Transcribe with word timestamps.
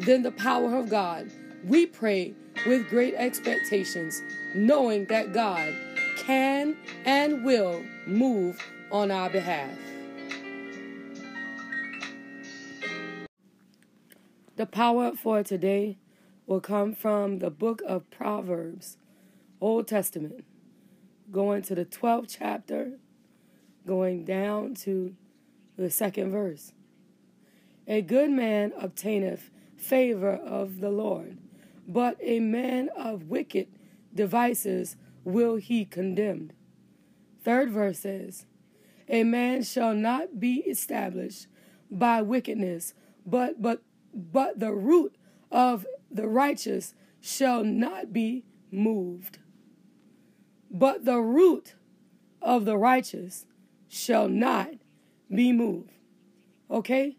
than 0.00 0.22
the 0.22 0.32
power 0.32 0.76
of 0.76 0.88
God. 0.88 1.30
We 1.64 1.86
pray 1.86 2.34
with 2.66 2.88
great 2.88 3.14
expectations, 3.14 4.22
knowing 4.54 5.06
that 5.06 5.32
God 5.32 5.74
can 6.16 6.76
and 7.04 7.44
will 7.44 7.82
move 8.06 8.60
on 8.90 9.10
our 9.10 9.30
behalf. 9.30 9.76
The 14.56 14.66
power 14.66 15.12
for 15.14 15.42
today 15.42 15.98
will 16.46 16.60
come 16.60 16.94
from 16.94 17.38
the 17.38 17.50
book 17.50 17.80
of 17.86 18.10
Proverbs, 18.10 18.96
Old 19.60 19.86
Testament, 19.86 20.44
going 21.30 21.62
to 21.62 21.74
the 21.74 21.84
12th 21.84 22.36
chapter, 22.38 22.98
going 23.86 24.24
down 24.24 24.74
to 24.74 25.14
the 25.76 25.90
second 25.90 26.32
verse. 26.32 26.72
A 27.86 28.02
good 28.02 28.30
man 28.30 28.72
obtaineth 28.78 29.50
favor 29.78 30.34
of 30.34 30.80
the 30.80 30.90
Lord, 30.90 31.38
but 31.86 32.16
a 32.20 32.40
man 32.40 32.90
of 32.96 33.28
wicked 33.28 33.68
devices 34.14 34.96
will 35.24 35.56
he 35.56 35.84
condemn. 35.84 36.52
Third 37.42 37.70
verse 37.70 38.00
says, 38.00 38.46
A 39.08 39.24
man 39.24 39.62
shall 39.62 39.94
not 39.94 40.40
be 40.40 40.56
established 40.60 41.46
by 41.90 42.20
wickedness, 42.22 42.94
but 43.24 43.62
but 43.62 43.82
but 44.12 44.58
the 44.58 44.72
root 44.72 45.16
of 45.50 45.86
the 46.10 46.28
righteous 46.28 46.94
shall 47.20 47.64
not 47.64 48.12
be 48.12 48.44
moved. 48.70 49.38
But 50.70 51.04
the 51.04 51.20
root 51.20 51.74
of 52.42 52.64
the 52.64 52.76
righteous 52.76 53.46
shall 53.88 54.28
not 54.28 54.70
be 55.34 55.52
moved. 55.52 55.92
Okay? 56.70 57.16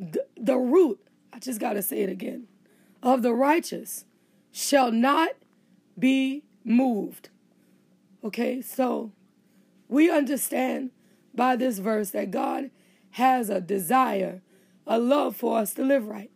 The, 0.00 0.56
root, 0.56 0.98
I 1.32 1.38
just 1.38 1.60
got 1.60 1.74
to 1.74 1.82
say 1.82 2.00
it 2.00 2.08
again, 2.08 2.46
of 3.02 3.22
the 3.22 3.34
righteous 3.34 4.06
shall 4.50 4.90
not 4.90 5.32
be 5.98 6.44
moved. 6.64 7.28
Okay? 8.24 8.62
So 8.62 9.12
we 9.88 10.10
understand 10.10 10.90
by 11.34 11.56
this 11.56 11.78
verse 11.78 12.10
that 12.10 12.30
God 12.30 12.70
has 13.12 13.50
a 13.50 13.60
desire, 13.60 14.40
a 14.86 14.98
love 14.98 15.36
for 15.36 15.58
us 15.58 15.74
to 15.74 15.82
live 15.82 16.06
right. 16.08 16.30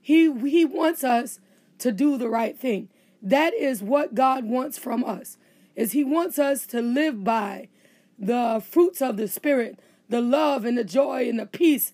He, 0.00 0.32
he 0.48 0.64
wants 0.64 1.02
us 1.02 1.40
to 1.78 1.92
do 1.92 2.18
the 2.18 2.28
right 2.28 2.58
thing. 2.58 2.88
That 3.22 3.54
is 3.54 3.82
what 3.82 4.14
God 4.14 4.44
wants 4.44 4.78
from 4.78 5.02
us. 5.02 5.38
Is 5.74 5.92
he 5.92 6.04
wants 6.04 6.38
us 6.38 6.66
to 6.68 6.82
live 6.82 7.24
by 7.24 7.68
the 8.18 8.62
fruits 8.64 9.00
of 9.00 9.16
the 9.16 9.28
Spirit, 9.28 9.78
the 10.08 10.20
love 10.20 10.64
and 10.64 10.76
the 10.76 10.84
joy 10.84 11.28
and 11.28 11.38
the 11.38 11.46
peace 11.46 11.92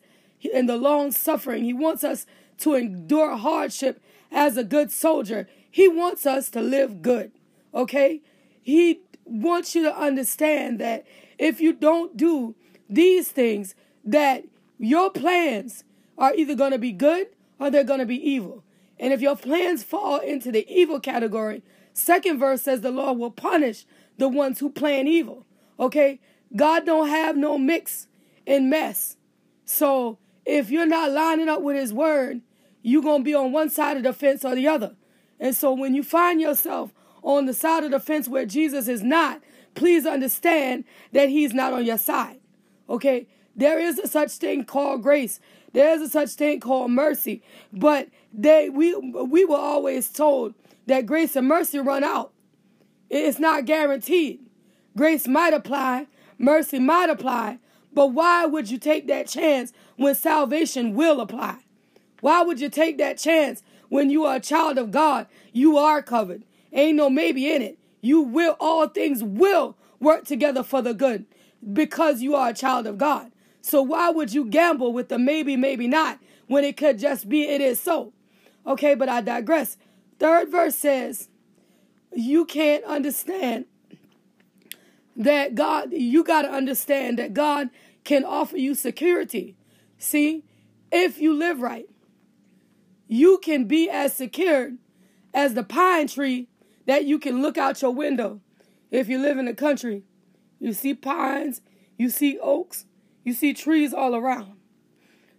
and 0.53 0.69
the 0.69 0.77
long 0.77 1.13
suffering. 1.13 1.65
He 1.65 1.73
wants 1.73 2.05
us 2.05 2.27
to 2.59 2.75
endure 2.75 3.37
hardship 3.37 4.03
as 4.31 4.57
a 4.57 4.65
good 4.65 4.91
soldier. 4.93 5.49
He 5.71 5.89
wants 5.89 6.27
us 6.27 6.51
to 6.51 6.61
live 6.61 7.03
good, 7.03 7.33
okay? 7.73 8.21
He 8.63 9.01
wants 9.25 9.75
you 9.75 9.83
to 9.85 9.97
understand 9.97 10.79
that 10.81 11.07
if 11.39 11.61
you 11.61 11.73
don't 11.73 12.17
do 12.17 12.55
these 12.89 13.31
things, 13.31 13.75
that 14.05 14.45
your 14.79 15.11
plans 15.11 15.85
are 16.19 16.35
either 16.35 16.55
going 16.55 16.73
to 16.73 16.79
be 16.79 16.93
good 16.93 17.29
or 17.59 17.71
they're 17.71 17.85
going 17.85 18.01
to 18.01 18.07
be 18.07 18.29
evil. 18.29 18.63
And 18.99 19.13
if 19.13 19.21
your 19.21 19.37
plans 19.37 19.83
fall 19.83 20.19
into 20.19 20.53
the 20.53 20.67
evil 20.69 21.01
category, 21.01 21.63
second 21.93 22.39
verse 22.39 22.63
says 22.63 22.81
the 22.81 22.91
Lord 22.91 23.19
will 23.19 23.31
punish 23.31 23.87
the 24.19 24.29
ones 24.29 24.61
who 24.61 24.71
plan 24.71 25.09
evil. 25.09 25.47
Okay? 25.79 26.21
God 26.55 26.87
don't 26.87 27.09
have 27.09 27.37
no 27.37 27.59
mix 27.59 28.07
and 28.47 28.71
mess. 28.71 29.17
So 29.65 30.19
if 30.45 30.71
you're 30.71 30.87
not 30.87 31.11
lining 31.11 31.49
up 31.49 31.63
with 31.63 31.77
his 31.77 31.93
word, 31.93 32.41
you're 32.83 33.03
going 33.03 33.21
to 33.21 33.25
be 33.25 33.35
on 33.35 33.53
one 33.53 33.71
side 33.71 33.97
of 33.97 34.03
the 34.03 34.13
fence 34.13 34.45
or 34.45 34.55
the 34.55 34.69
other. 34.69 34.95
And 35.41 35.55
so 35.57 35.73
when 35.73 35.95
you 35.95 36.03
find 36.03 36.41
yourself 36.41 36.93
on 37.23 37.47
the 37.47 37.55
side 37.55 37.85
of 37.85 37.91
the 37.91 38.01
fence 38.01 38.29
where 38.29 38.47
Jesus 38.47 38.89
is 38.89 39.03
not, 39.03 39.41
please 39.75 40.07
understand 40.07 40.85
that 41.13 41.29
he's 41.29 41.55
not 41.55 41.73
on 41.73 41.85
your 41.85 41.99
side. 41.99 42.41
Okay? 42.89 43.27
There 43.57 43.79
is 43.79 43.99
a 43.99 44.09
such 44.09 44.33
thing 44.33 44.65
called 44.65 45.03
grace. 45.03 45.41
There 45.73 45.93
is 45.95 46.03
a 46.03 46.09
such 46.09 46.31
thing 46.31 46.61
called 46.61 46.91
mercy. 46.91 47.43
But 47.73 48.09
they 48.33 48.69
we 48.69 48.95
we 48.95 49.45
were 49.45 49.57
always 49.57 50.11
told 50.11 50.55
that 50.87 51.07
grace 51.07 51.37
and 51.37 51.49
mercy 51.49 51.79
run 51.79 52.05
out. 52.05 52.33
It's 53.11 53.39
not 53.39 53.65
guaranteed. 53.65 54.41
Grace 54.97 55.27
might 55.27 55.55
apply, 55.55 56.07
mercy 56.39 56.79
might 56.79 57.11
apply, 57.11 57.59
but 57.93 58.09
why 58.09 58.47
would 58.47 58.71
you 58.71 58.79
take 58.79 59.07
that 59.09 59.29
chance 59.29 59.73
when 59.97 60.15
salvation 60.15 60.95
will 60.95 61.21
apply? 61.21 61.59
Why 62.21 62.43
would 62.43 62.61
you 62.61 62.69
take 62.69 62.99
that 62.99 63.19
chance 63.19 63.63
when 63.89 64.11
you 64.11 64.25
are 64.25 64.37
a 64.37 64.41
child 64.41 64.79
of 64.79 64.91
God? 64.91 65.27
You 65.53 65.77
are 65.77 66.03
covered. 66.03 66.45
Ain't 66.73 66.97
no 66.97 67.11
maybe 67.11 67.53
in 67.53 67.63
it. 67.63 67.79
You 68.01 68.21
will, 68.21 68.57
all 68.61 68.89
things 68.89 69.23
will 69.23 69.77
work 70.01 70.25
together 70.25 70.63
for 70.63 70.83
the 70.83 70.95
good 70.95 71.27
because 71.73 72.23
you 72.23 72.35
are 72.35 72.51
a 72.51 72.55
child 72.55 72.87
of 72.87 72.99
God. 72.99 73.31
So 73.61 73.81
why 73.83 74.11
would 74.11 74.33
you 74.33 74.45
gamble 74.45 74.93
with 74.93 75.09
the 75.09 75.19
maybe, 75.19 75.57
maybe 75.57 75.87
not 75.89 76.19
when 76.47 76.65
it 76.65 76.77
could 76.77 76.99
just 76.99 77.29
be 77.29 77.45
it 77.45 77.61
is 77.61 77.81
so? 77.81 78.13
Okay, 78.67 78.95
but 78.95 79.09
I 79.09 79.21
digress. 79.21 79.77
Third 80.19 80.51
verse 80.51 80.77
says, 80.77 81.29
You 82.13 82.45
can't 82.45 82.85
understand 82.85 83.67
that 85.17 85.55
God, 85.55 85.93
you 85.93 86.25
got 86.25 86.43
to 86.43 86.51
understand 86.51 87.19
that 87.19 87.35
God 87.35 87.71
can 88.05 88.25
offer 88.25 88.57
you 88.57 88.75
security. 88.75 89.57
See, 89.99 90.45
if 90.93 91.19
you 91.19 91.35
live 91.35 91.61
right, 91.61 91.89
you 93.09 93.39
can 93.39 93.65
be 93.65 93.89
as 93.89 94.15
secured 94.15 94.79
as 95.33 95.55
the 95.55 95.63
pine 95.63 96.07
tree 96.07 96.49
that 96.87 97.05
you 97.05 97.19
can 97.19 97.43
look 97.43 97.59
out 97.59 97.83
your 97.83 97.91
window. 97.91 98.41
If 98.91 99.09
you 99.09 99.19
live 99.19 99.39
in 99.39 99.47
the 99.47 99.55
country, 99.55 100.05
you 100.61 100.73
see 100.73 100.95
pines, 100.95 101.61
you 101.97 102.09
see 102.09 102.39
oaks, 102.39 102.87
you 103.25 103.33
see 103.33 103.53
trees 103.53 103.93
all 103.93 104.15
around. 104.15 104.53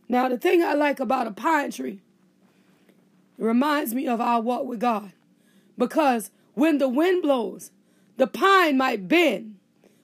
Now, 0.07 0.29
the 0.29 0.38
thing 0.38 0.63
I 0.63 0.73
like 0.73 0.99
about 0.99 1.27
a 1.27 1.31
pine 1.31 1.71
tree, 1.71 2.01
it 3.38 3.44
reminds 3.44 3.94
me 3.94 4.07
of 4.07 4.21
our 4.21 4.41
walk 4.41 4.65
with 4.65 4.79
God. 4.79 5.13
Because 5.77 6.31
when 6.53 6.77
the 6.77 6.88
wind 6.88 7.21
blows, 7.21 7.71
the 8.17 8.27
pine 8.27 8.77
might 8.77 9.07
bend, 9.07 9.57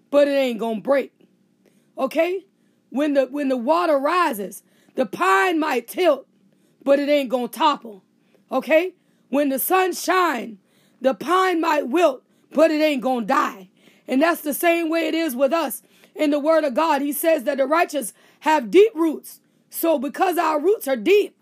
but 0.10 0.28
it 0.28 0.32
ain't 0.32 0.60
gonna 0.60 0.82
break. 0.82 1.14
Okay? 1.98 2.46
When 2.92 3.14
the 3.14 3.26
when 3.26 3.50
the 3.50 3.58
water 3.58 3.98
rises, 3.98 4.64
the 4.96 5.08
pine 5.08 5.60
might 5.60 5.88
tilt, 5.88 6.28
but 6.84 7.00
it 7.00 7.10
ain't 7.10 7.30
gonna 7.30 7.48
topple. 7.48 8.04
Okay? 8.52 8.94
When 9.30 9.50
the 9.50 9.60
sun 9.60 9.94
shines, 9.94 10.60
the 11.00 11.14
pine 11.14 11.60
might 11.62 11.88
wilt, 11.88 12.22
but 12.52 12.70
it 12.70 12.82
ain't 12.82 13.02
gonna 13.02 13.26
die. 13.26 13.70
And 14.08 14.22
that's 14.22 14.42
the 14.42 14.54
same 14.54 14.90
way 14.90 15.08
it 15.08 15.16
is 15.16 15.36
with 15.36 15.54
us. 15.54 15.82
In 16.14 16.32
the 16.32 16.40
word 16.40 16.66
of 16.66 16.74
God, 16.74 17.02
he 17.02 17.14
says 17.14 17.46
that 17.46 17.58
the 17.58 17.66
righteous 17.66 18.14
have 18.42 18.70
deep 18.70 18.94
roots. 18.94 19.40
So 19.70 19.98
because 19.98 20.38
our 20.38 20.60
roots 20.60 20.88
are 20.88 20.98
deep, 20.98 21.36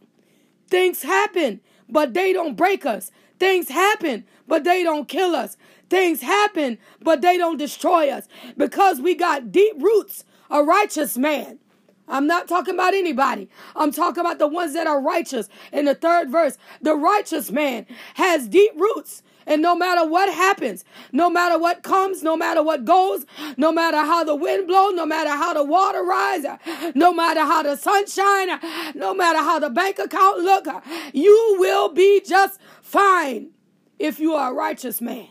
things 0.69 1.01
happen, 1.01 1.61
but 1.89 2.13
they 2.13 2.31
don't 2.31 2.55
break 2.55 2.85
us. 2.85 3.11
Things 3.39 3.69
happen, 3.69 4.25
but 4.47 4.63
they 4.63 4.83
don't 4.83 5.07
kill 5.07 5.35
us. 5.35 5.57
Things 5.89 6.21
happen, 6.21 6.77
but 7.01 7.21
they 7.21 7.37
don't 7.37 7.57
destroy 7.57 8.09
us 8.09 8.27
because 8.55 9.01
we 9.01 9.15
got 9.15 9.51
deep 9.51 9.73
roots. 9.81 10.23
A 10.49 10.63
righteous 10.63 11.17
man. 11.17 11.59
I'm 12.07 12.25
not 12.25 12.47
talking 12.47 12.73
about 12.73 12.95
anybody. 12.95 13.49
I'm 13.75 13.91
talking 13.91 14.21
about 14.21 14.39
the 14.39 14.47
ones 14.47 14.73
that 14.73 14.87
are 14.87 14.99
righteous. 14.99 15.47
In 15.71 15.85
the 15.85 15.93
third 15.93 16.31
verse, 16.31 16.57
the 16.81 16.95
righteous 16.95 17.51
man 17.51 17.85
has 18.15 18.47
deep 18.47 18.71
roots. 18.75 19.21
And 19.45 19.61
no 19.61 19.75
matter 19.75 20.07
what 20.07 20.31
happens, 20.31 20.83
no 21.11 21.29
matter 21.29 21.57
what 21.57 21.81
comes, 21.81 22.21
no 22.21 22.35
matter 22.35 22.61
what 22.61 22.85
goes, 22.85 23.25
no 23.57 23.71
matter 23.71 23.97
how 23.97 24.23
the 24.23 24.35
wind 24.35 24.67
blows, 24.67 24.93
no 24.93 25.05
matter 25.05 25.29
how 25.29 25.53
the 25.53 25.63
water 25.63 26.03
rise, 26.03 26.45
no 26.93 27.13
matter 27.13 27.41
how 27.41 27.63
the 27.63 27.75
sun 27.75 28.05
shine, 28.07 28.49
no 28.95 29.13
matter 29.13 29.39
how 29.39 29.59
the 29.59 29.69
bank 29.69 29.97
account 29.97 30.39
look, 30.39 30.67
you 31.13 31.55
will 31.59 31.89
be 31.89 32.21
just 32.25 32.59
fine 32.81 33.51
if 33.97 34.19
you 34.19 34.33
are 34.33 34.51
a 34.51 34.53
righteous 34.53 35.01
man 35.01 35.29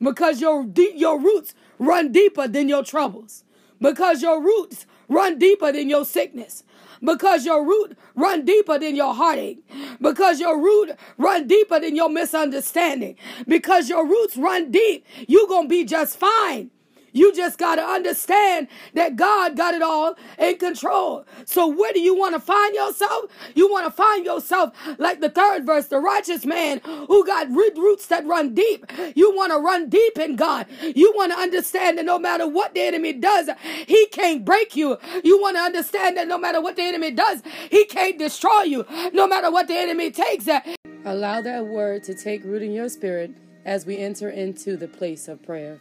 because 0.00 0.40
your 0.40 0.66
your 0.94 1.20
roots 1.20 1.54
run 1.78 2.12
deeper 2.12 2.48
than 2.48 2.68
your 2.68 2.82
troubles 2.82 3.44
because 3.82 4.22
your 4.22 4.40
roots 4.40 4.86
run 5.08 5.38
deeper 5.38 5.72
than 5.72 5.90
your 5.90 6.06
sickness. 6.06 6.64
Because 7.04 7.44
your 7.44 7.66
root 7.66 7.98
run 8.14 8.44
deeper 8.44 8.78
than 8.78 8.94
your 8.94 9.12
heartache, 9.12 9.58
because 10.00 10.38
your 10.38 10.56
root 10.56 10.92
run 11.18 11.48
deeper 11.48 11.80
than 11.80 11.96
your 11.96 12.08
misunderstanding, 12.08 13.16
because 13.48 13.88
your 13.88 14.06
roots 14.06 14.36
run 14.36 14.70
deep, 14.70 15.04
you 15.26 15.48
to 15.48 15.66
be 15.68 15.84
just 15.84 16.16
fine. 16.16 16.70
You 17.12 17.32
just 17.34 17.58
got 17.58 17.76
to 17.76 17.82
understand 17.82 18.68
that 18.94 19.16
God 19.16 19.56
got 19.56 19.74
it 19.74 19.82
all 19.82 20.14
in 20.38 20.58
control. 20.58 21.26
So, 21.44 21.66
where 21.66 21.92
do 21.92 22.00
you 22.00 22.16
want 22.16 22.34
to 22.34 22.40
find 22.40 22.74
yourself? 22.74 23.30
You 23.54 23.70
want 23.70 23.86
to 23.86 23.90
find 23.90 24.24
yourself 24.24 24.72
like 24.98 25.20
the 25.20 25.28
third 25.28 25.66
verse, 25.66 25.88
the 25.88 25.98
righteous 25.98 26.44
man 26.44 26.80
who 26.84 27.26
got 27.26 27.50
roots 27.50 28.06
that 28.06 28.26
run 28.26 28.54
deep. 28.54 28.90
You 29.14 29.34
want 29.34 29.52
to 29.52 29.58
run 29.58 29.88
deep 29.88 30.18
in 30.18 30.36
God. 30.36 30.66
You 30.80 31.12
want 31.14 31.32
to 31.32 31.38
understand 31.38 31.98
that 31.98 32.04
no 32.04 32.18
matter 32.18 32.48
what 32.48 32.74
the 32.74 32.80
enemy 32.80 33.12
does, 33.12 33.50
he 33.86 34.06
can't 34.06 34.44
break 34.44 34.74
you. 34.74 34.98
You 35.22 35.40
want 35.40 35.56
to 35.56 35.62
understand 35.62 36.16
that 36.16 36.28
no 36.28 36.38
matter 36.38 36.60
what 36.60 36.76
the 36.76 36.82
enemy 36.82 37.10
does, 37.10 37.42
he 37.70 37.84
can't 37.84 38.18
destroy 38.18 38.62
you. 38.62 38.86
No 39.12 39.26
matter 39.26 39.50
what 39.50 39.68
the 39.68 39.76
enemy 39.76 40.10
takes. 40.10 40.44
that 40.44 40.66
Allow 41.04 41.42
that 41.42 41.66
word 41.66 42.04
to 42.04 42.14
take 42.14 42.44
root 42.44 42.62
in 42.62 42.72
your 42.72 42.88
spirit 42.88 43.32
as 43.64 43.86
we 43.86 43.98
enter 43.98 44.30
into 44.30 44.76
the 44.76 44.88
place 44.88 45.28
of 45.28 45.42
prayer 45.42 45.80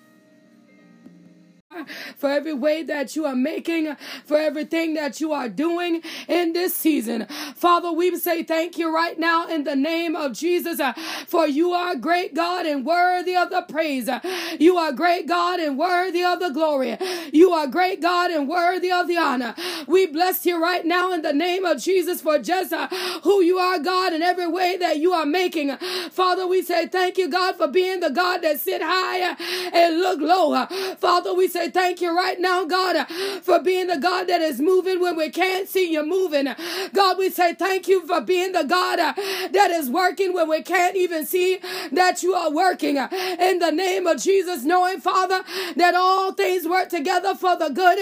for 2.18 2.30
every 2.30 2.54
way 2.54 2.84
that 2.84 3.16
you 3.16 3.26
are 3.26 3.36
making, 3.36 3.96
for 4.26 4.38
everything 4.38 4.94
that 4.96 5.22
you 5.22 5.32
are 5.32 5.50
doing 5.50 6.02
in 6.28 6.54
this 6.54 6.76
season. 6.76 7.26
Father, 7.56 7.92
we 7.92 8.16
say 8.18 8.44
thank 8.44 8.78
you 8.78 8.94
right 8.94 9.18
now 9.20 9.48
in 9.48 9.64
the 9.64 9.76
name 9.76 10.16
of 10.16 10.34
Jesus, 10.34 10.80
uh, 10.80 10.94
for 11.28 11.48
you 11.48 11.72
are 11.72 11.96
great 11.96 12.34
God 12.34 12.66
and 12.66 12.86
worthy 12.86 13.36
of 13.36 13.50
the 13.50 13.62
praise. 13.64 14.10
You 14.60 14.78
are 14.78 14.92
great 14.92 15.28
God 15.28 15.60
and 15.60 15.78
worthy 15.78 16.24
of 16.24 16.40
the 16.40 16.50
glory. 16.50 16.98
You 17.32 17.52
are 17.52 17.68
great 17.68 18.02
God 18.02 18.32
and 18.32 18.48
worthy 18.48 18.92
of 18.92 19.08
the 19.08 19.18
honor. 19.18 19.56
We 19.88 20.06
bless 20.08 20.46
you 20.46 20.62
right 20.62 20.86
now 20.86 21.12
in 21.14 21.22
the 21.22 21.34
name 21.34 21.66
of 21.66 21.82
Jesus 21.82 22.22
for 22.22 22.40
just 22.40 22.74
uh, 22.74 22.88
who 23.24 23.42
you 23.42 23.58
are, 23.58 23.80
God, 23.80 24.14
in 24.14 24.22
every 24.22 24.48
way 24.48 24.78
that 24.78 24.98
you 24.98 25.14
are 25.14 25.26
making. 25.26 25.76
Father, 26.12 26.48
we 26.48 26.62
say 26.62 26.88
thank 26.88 27.18
you, 27.18 27.30
God, 27.30 27.56
for 27.56 27.68
being 27.68 28.00
the 28.00 28.10
God 28.10 28.42
that 28.42 28.60
sit 28.60 28.82
high 28.84 29.36
and 29.74 30.00
look 30.00 30.20
low. 30.20 30.66
Father, 30.98 31.34
we 31.34 31.48
say 31.48 31.61
thank 31.70 32.02
you 32.02 32.16
right 32.16 32.40
now, 32.40 32.66
God, 32.66 33.08
for 33.42 33.60
being 33.60 33.88
the 33.88 33.98
God 33.98 34.28
that 34.28 34.42
is 34.42 34.60
moving 34.60 35.00
when 35.00 35.16
we 35.16 35.30
can't 35.30 35.68
see 35.68 35.92
you 35.92 36.06
moving. 36.06 36.48
God, 36.94 37.18
we 37.18 37.30
say 37.30 37.54
thank 37.54 37.88
you 37.88 38.06
for 38.06 38.22
being 38.22 38.52
the 38.52 38.64
God 38.64 38.98
that 38.98 39.72
is 39.72 39.90
working 39.90 40.34
when 40.34 40.50
we 40.50 40.62
can't 40.62 40.96
even 40.96 41.26
see 41.26 41.60
that 41.92 42.24
you 42.24 42.34
are 42.34 42.52
working. 42.52 42.98
In 42.98 43.60
the 43.60 43.72
name 43.72 44.08
of 44.08 44.22
Jesus, 44.22 44.64
knowing, 44.64 45.00
Father, 45.02 45.44
that 45.76 45.96
all 45.96 46.34
things 46.34 46.68
work 46.68 46.90
together 46.90 47.36
for 47.36 47.58
the 47.58 47.70
good, 47.70 48.00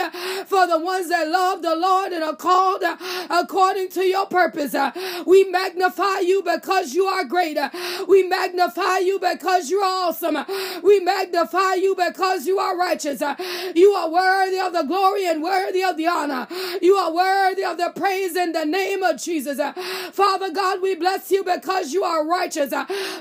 for 0.48 0.68
the 0.68 0.80
ones 0.80 1.10
that 1.10 1.28
love 1.28 1.62
the 1.62 1.76
Lord 1.76 2.12
and 2.14 2.24
are 2.24 2.36
called 2.36 2.84
according 3.30 3.90
to 3.90 4.04
your 4.04 4.26
purpose. 4.26 4.76
We 5.26 5.44
magnify 5.46 6.20
you 6.20 6.44
because 6.44 6.94
you 6.94 7.06
are 7.06 7.24
greater. 7.26 7.72
We 8.08 8.24
magnify 8.24 9.00
you 9.00 9.20
because 9.20 9.70
you 9.70 9.80
are 9.80 10.10
awesome. 10.10 10.38
We 10.84 11.00
magnify 11.00 11.76
you 11.76 11.96
because 11.96 12.46
you 12.48 12.60
are 12.60 12.78
righteous. 12.78 13.22
You 13.76 13.92
are 13.92 14.10
worthy 14.10 14.60
of 14.60 14.74
the 14.74 14.84
glory 14.84 15.26
and 15.28 15.44
worthy 15.44 15.84
of 15.84 15.98
the 15.98 16.08
honor. 16.08 16.48
You 16.82 16.96
are 16.96 17.14
worthy 17.14 17.64
of 17.64 17.78
the 17.78 17.92
praise 17.96 18.36
in 18.36 18.52
the 18.52 18.66
name 18.66 19.04
of 19.04 19.22
Jesus. 19.22 19.60
Father 20.12 20.52
God, 20.52 20.82
we 20.82 20.96
bless 20.96 21.32
you 21.32 21.44
because 21.44 21.94
you 21.94 22.04
are 22.04 22.26
righteous. 22.26 22.74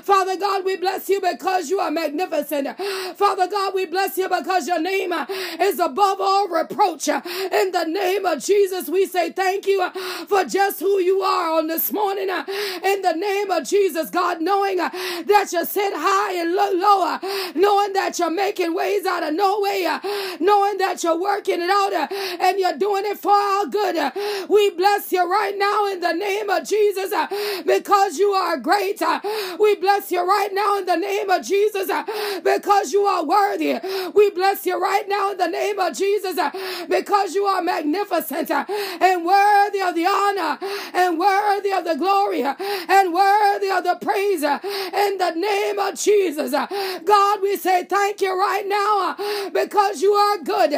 Father 0.03 0.37
God, 0.37 0.65
we 0.65 0.75
bless 0.77 1.09
you 1.09 1.21
because 1.21 1.69
you 1.69 1.79
are 1.79 1.91
magnificent. 1.91 2.67
Father 3.15 3.47
God, 3.47 3.73
we 3.73 3.85
bless 3.85 4.17
you 4.17 4.29
because 4.29 4.67
your 4.67 4.81
name 4.81 5.13
is 5.59 5.79
above 5.79 6.19
all 6.21 6.47
reproach. 6.47 7.07
In 7.07 7.71
the 7.71 7.85
name 7.87 8.25
of 8.25 8.43
Jesus, 8.43 8.89
we 8.89 9.05
say 9.05 9.31
thank 9.31 9.65
you 9.67 9.89
for 10.27 10.43
just 10.45 10.79
who 10.79 10.99
you 10.99 11.21
are 11.21 11.57
on 11.57 11.67
this 11.67 11.91
morning. 11.91 12.29
In 12.29 13.01
the 13.01 13.13
name 13.15 13.51
of 13.51 13.63
Jesus, 13.67 14.09
God, 14.09 14.41
knowing 14.41 14.77
that 14.77 15.49
you 15.51 15.65
sit 15.65 15.93
high 15.95 16.33
and 16.33 16.53
look 16.53 16.73
lower, 16.73 17.19
knowing 17.55 17.93
that 17.93 18.19
you're 18.19 18.29
making 18.29 18.73
ways 18.73 19.05
out 19.05 19.23
of 19.23 19.33
no 19.33 19.59
way, 19.61 19.85
knowing 20.39 20.77
that 20.77 21.03
you're 21.03 21.19
working 21.19 21.61
it 21.61 21.69
out 21.69 21.93
uh, 21.93 22.07
and 22.39 22.59
you're 22.59 22.77
doing 22.77 23.05
it 23.05 23.17
for 23.17 23.31
our 23.31 23.65
good. 23.65 23.95
Uh, 23.95 24.11
we 24.49 24.69
bless 24.71 25.11
you 25.11 25.29
right 25.29 25.55
now 25.57 25.87
in 25.87 25.99
the 25.99 26.13
name 26.13 26.49
of 26.49 26.67
Jesus 26.67 27.11
uh, 27.11 27.27
because 27.65 28.17
you 28.17 28.31
are 28.31 28.57
great. 28.57 29.01
Uh, 29.01 29.19
we 29.59 29.75
bless 29.75 30.11
you 30.11 30.27
right 30.27 30.53
now 30.53 30.77
in 30.77 30.85
the 30.85 30.95
name 30.95 31.29
of 31.29 31.45
Jesus 31.45 31.89
uh, 31.89 32.03
because 32.43 32.93
you 32.93 33.01
are 33.01 33.25
worthy. 33.25 33.79
We 34.13 34.29
bless 34.31 34.65
you 34.65 34.81
right 34.81 35.07
now 35.07 35.31
in 35.31 35.37
the 35.37 35.47
name 35.47 35.79
of 35.79 35.95
Jesus 35.95 36.37
uh, 36.37 36.51
because 36.89 37.35
you 37.35 37.45
are 37.45 37.61
magnificent 37.61 38.51
and 38.51 39.25
worthy 39.25 39.81
of 39.81 39.95
the 39.95 40.05
honor 40.05 40.57
and 40.93 41.19
worthy 41.19 41.71
of 41.71 41.83
the 41.85 41.95
glory 41.95 42.43
and 42.43 43.13
worthy 43.13 43.69
of 43.69 43.83
the 43.83 43.97
praise 44.01 44.43
in 44.43 45.17
the 45.17 45.33
name 45.35 45.79
of 45.79 45.95
Jesus. 45.95 46.51
God, 46.51 47.41
we 47.41 47.57
say 47.57 47.85
thank 47.85 48.21
you 48.21 48.37
right 48.37 48.67
now 48.67 49.49
because 49.51 50.01
you 50.01 50.08
are 50.13 50.37
good. 50.39 50.71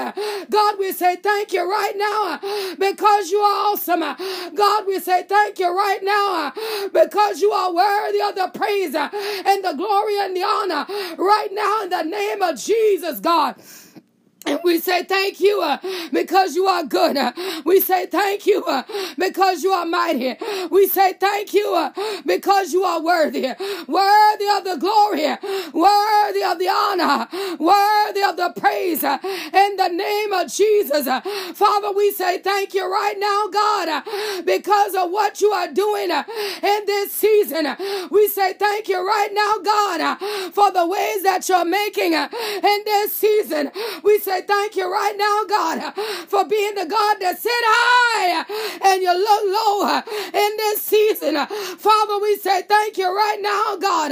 God, 0.49 0.75
we 0.79 0.91
say 0.91 1.15
thank 1.17 1.53
you 1.53 1.69
right 1.69 1.93
now 1.95 2.33
uh, 2.33 2.75
because 2.75 3.31
you 3.31 3.39
are 3.39 3.71
awesome. 3.73 4.03
Uh, 4.03 4.15
God, 4.53 4.85
we 4.87 4.99
say 4.99 5.23
thank 5.23 5.59
you 5.59 5.75
right 5.75 5.99
now 6.03 6.47
uh, 6.47 6.89
because 6.93 7.41
you 7.41 7.51
are 7.51 7.73
worthy 7.73 8.21
of 8.21 8.35
the 8.35 8.51
praise 8.57 8.95
and 8.95 9.63
the 9.63 9.73
glory 9.77 10.19
and 10.19 10.35
the 10.35 10.43
honor 10.43 10.85
right 11.17 11.49
now 11.51 11.83
in 11.83 11.89
the 11.89 12.03
name 12.03 12.41
of 12.41 12.59
Jesus, 12.59 13.19
God. 13.19 13.55
And 14.45 14.59
we 14.63 14.79
say 14.79 15.03
thank 15.03 15.39
you 15.39 15.61
uh, 15.61 15.77
because 16.11 16.55
you 16.55 16.65
are 16.65 16.83
good. 16.83 17.17
Uh, 17.17 17.31
we 17.65 17.79
say 17.79 18.07
thank 18.07 18.45
you 18.45 18.63
uh, 18.65 18.83
because 19.17 19.63
you 19.63 19.71
are 19.71 19.85
mighty. 19.85 20.35
We 20.69 20.87
say 20.87 21.13
thank 21.13 21.53
you 21.53 21.73
uh, 21.75 21.93
because 22.25 22.73
you 22.73 22.83
are 22.83 23.01
worthy. 23.01 23.43
Worthy 23.87 24.47
of 24.57 24.63
the 24.65 24.77
glory. 24.79 25.27
Worthy 25.73 26.43
of 26.43 26.59
the 26.59 26.69
honor. 26.69 27.27
Worthy 27.59 28.23
of 28.23 28.37
the 28.37 28.53
praise. 28.59 29.03
Uh, 29.03 29.19
in 29.23 29.77
the 29.77 29.89
name 29.89 30.33
of 30.33 30.51
Jesus. 30.51 31.07
Uh, 31.07 31.21
Father, 31.53 31.91
we 31.93 32.11
say 32.11 32.39
thank 32.39 32.73
you 32.73 32.91
right 32.91 33.15
now, 33.17 33.47
God, 33.47 34.03
because 34.45 34.95
of 34.95 35.11
what 35.11 35.39
you 35.41 35.51
are 35.51 35.71
doing 35.71 36.11
in 36.11 36.85
this 36.85 37.11
season. 37.13 37.67
We 38.09 38.27
say 38.27 38.53
thank 38.53 38.87
you 38.89 39.05
right 39.05 39.29
now, 39.33 39.53
God, 39.63 40.17
for 40.53 40.71
the 40.71 40.87
ways 40.87 41.23
that 41.23 41.47
you're 41.47 41.65
making 41.65 42.13
in 42.13 42.81
this 42.85 43.13
season. 43.13 43.71
We 44.03 44.19
say 44.19 44.30
say 44.31 44.41
thank 44.43 44.75
you 44.77 44.89
right 44.91 45.15
now, 45.17 45.43
God, 45.43 45.93
for 46.27 46.45
being 46.45 46.75
the 46.75 46.85
God 46.85 47.17
that 47.19 47.37
sit 47.37 47.51
high 47.51 48.45
and 48.87 49.01
you 49.01 49.11
look 49.11 49.43
low 49.59 49.99
in 50.31 50.51
this 50.57 50.81
season. 50.81 51.35
Father, 51.77 52.17
we 52.21 52.37
say 52.37 52.61
thank 52.63 52.97
you 52.97 53.07
right 53.13 53.39
now, 53.41 53.75
God, 53.75 54.11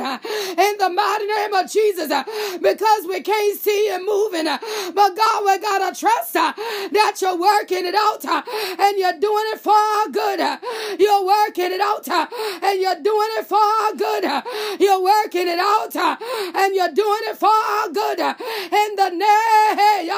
in 0.59 0.73
the 0.77 0.89
mighty 0.89 1.25
name 1.25 1.53
of 1.53 1.71
Jesus, 1.71 2.11
because 2.59 3.07
we 3.07 3.21
can't 3.21 3.57
see 3.59 3.87
you 3.87 4.05
moving. 4.05 4.45
But 4.45 5.15
God, 5.15 5.45
we 5.45 5.57
gotta 5.59 5.95
trust 5.97 6.33
that 6.33 7.15
you're 7.21 7.39
working 7.39 7.85
it 7.85 7.95
out 7.95 8.25
and 8.25 8.97
you're 8.99 9.19
doing 9.19 9.47
it 9.55 9.59
for 9.61 9.71
our 9.71 10.09
good. 10.09 10.39
You're 10.99 11.25
working 11.25 11.71
it 11.71 11.81
out 11.81 12.07
and 12.09 12.81
you're 12.81 13.01
doing 13.01 13.31
it 13.39 13.45
for 13.47 13.55
our 13.55 13.93
good. 13.95 14.23
You're 14.79 15.01
working 15.01 15.47
it 15.47 15.59
out 15.59 15.95
and 15.95 16.75
you're 16.75 16.91
doing 16.91 17.23
it 17.31 17.37
for 17.37 17.47
our 17.47 17.87
good. 17.89 18.19
In 18.19 18.95
the 18.95 19.09
name 19.15 20.08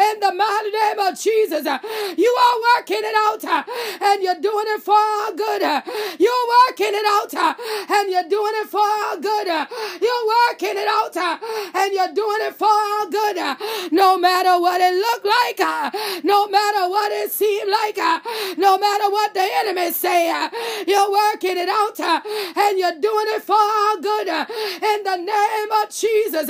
in 0.00 0.20
the 0.20 0.32
mighty 0.34 0.70
name 0.70 0.98
of 0.98 1.18
Jesus. 1.18 1.64
You 1.64 2.36
are 2.44 2.56
working 2.76 3.02
it 3.02 3.14
out 3.14 3.44
and 4.02 4.22
you're 4.22 4.40
doing 4.40 4.66
it 4.68 4.82
for 4.82 4.94
our 4.96 5.32
good. 5.32 5.62
You're 6.18 6.46
working 6.66 6.92
it 6.94 7.06
out 7.06 7.34
and 7.90 8.10
you're 8.10 8.28
doing 8.28 8.52
it 8.56 8.68
for 8.68 8.80
our 8.80 9.16
good. 9.16 9.46
You're 9.46 10.26
working 10.26 10.76
it 10.76 10.88
out 10.88 11.16
and 11.16 11.92
you're 11.92 12.12
doing 12.14 12.40
it 12.42 12.54
for 12.54 12.66
our 12.68 13.06
good. 13.10 13.92
No 13.92 14.18
matter 14.18 14.60
what 14.60 14.80
it 14.80 14.94
look 14.94 15.24
like, 15.24 15.60
no 16.24 16.48
matter 16.48 16.88
what 16.88 17.12
it 17.12 17.30
seem 17.30 17.70
like, 17.70 17.96
no 18.58 18.78
matter 18.78 19.10
what 19.10 19.34
the 19.34 19.46
enemy 19.64 19.92
say, 19.92 20.28
you're 20.86 21.10
working 21.10 21.56
it 21.56 21.68
out 21.68 22.00
and 22.00 22.78
you're 22.78 22.98
doing 23.00 23.26
it 23.36 23.42
for 23.42 23.56
our 23.56 23.96
good. 24.00 24.28
In 24.28 25.02
the 25.04 25.16
name 25.16 25.72
of 25.82 25.90
Jesus, 25.90 26.48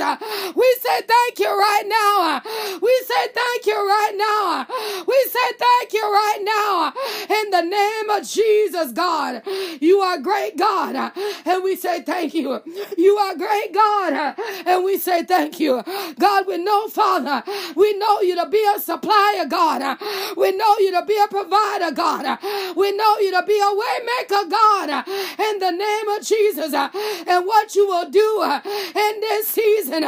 we 0.55 0.75
say 0.81 1.01
thank 1.07 1.39
you 1.39 1.50
right 1.57 1.87
now. 1.87 2.41
We 2.81 3.03
say 3.07 3.27
thank 3.33 3.65
you 3.65 3.75
right 3.75 4.15
now. 4.17 4.65
We 5.07 5.25
say 5.29 5.47
thank 5.57 5.93
you 5.93 6.03
right 6.03 6.41
now. 6.43 6.93
In 7.29 7.49
the 7.51 7.61
name 7.61 8.09
of 8.09 8.27
Jesus. 8.27 8.51
Jesus, 8.61 8.91
God. 8.91 9.41
You 9.79 9.99
are 9.99 10.17
great, 10.19 10.57
God. 10.57 11.11
And 11.45 11.63
we 11.63 11.75
say 11.75 12.01
thank 12.01 12.33
you. 12.33 12.61
You 12.97 13.17
are 13.17 13.35
great, 13.35 13.73
God. 13.73 14.35
And 14.65 14.83
we 14.83 14.97
say 14.97 15.23
thank 15.23 15.59
you. 15.59 15.83
God, 16.19 16.47
we 16.47 16.57
know, 16.57 16.87
Father, 16.87 17.43
we 17.75 17.97
know 17.97 18.21
you 18.21 18.35
to 18.35 18.47
be 18.49 18.63
a 18.75 18.79
supplier, 18.79 19.45
God. 19.45 19.97
We 20.37 20.51
know 20.55 20.77
you 20.79 20.91
to 20.91 21.05
be 21.05 21.17
a 21.23 21.27
provider, 21.27 21.91
God. 21.91 22.39
We 22.75 22.91
know 22.91 23.17
you 23.19 23.31
to 23.31 23.43
be 23.45 23.59
a 23.59 23.71
waymaker, 23.81 24.49
God. 24.49 25.07
In 25.07 25.59
the 25.59 25.71
name 25.71 26.07
of 26.09 26.25
Jesus. 26.25 26.73
And 26.73 27.45
what 27.45 27.75
you 27.75 27.87
will 27.87 28.09
do 28.09 28.61
in 28.95 29.19
this 29.21 29.47
season 29.47 30.03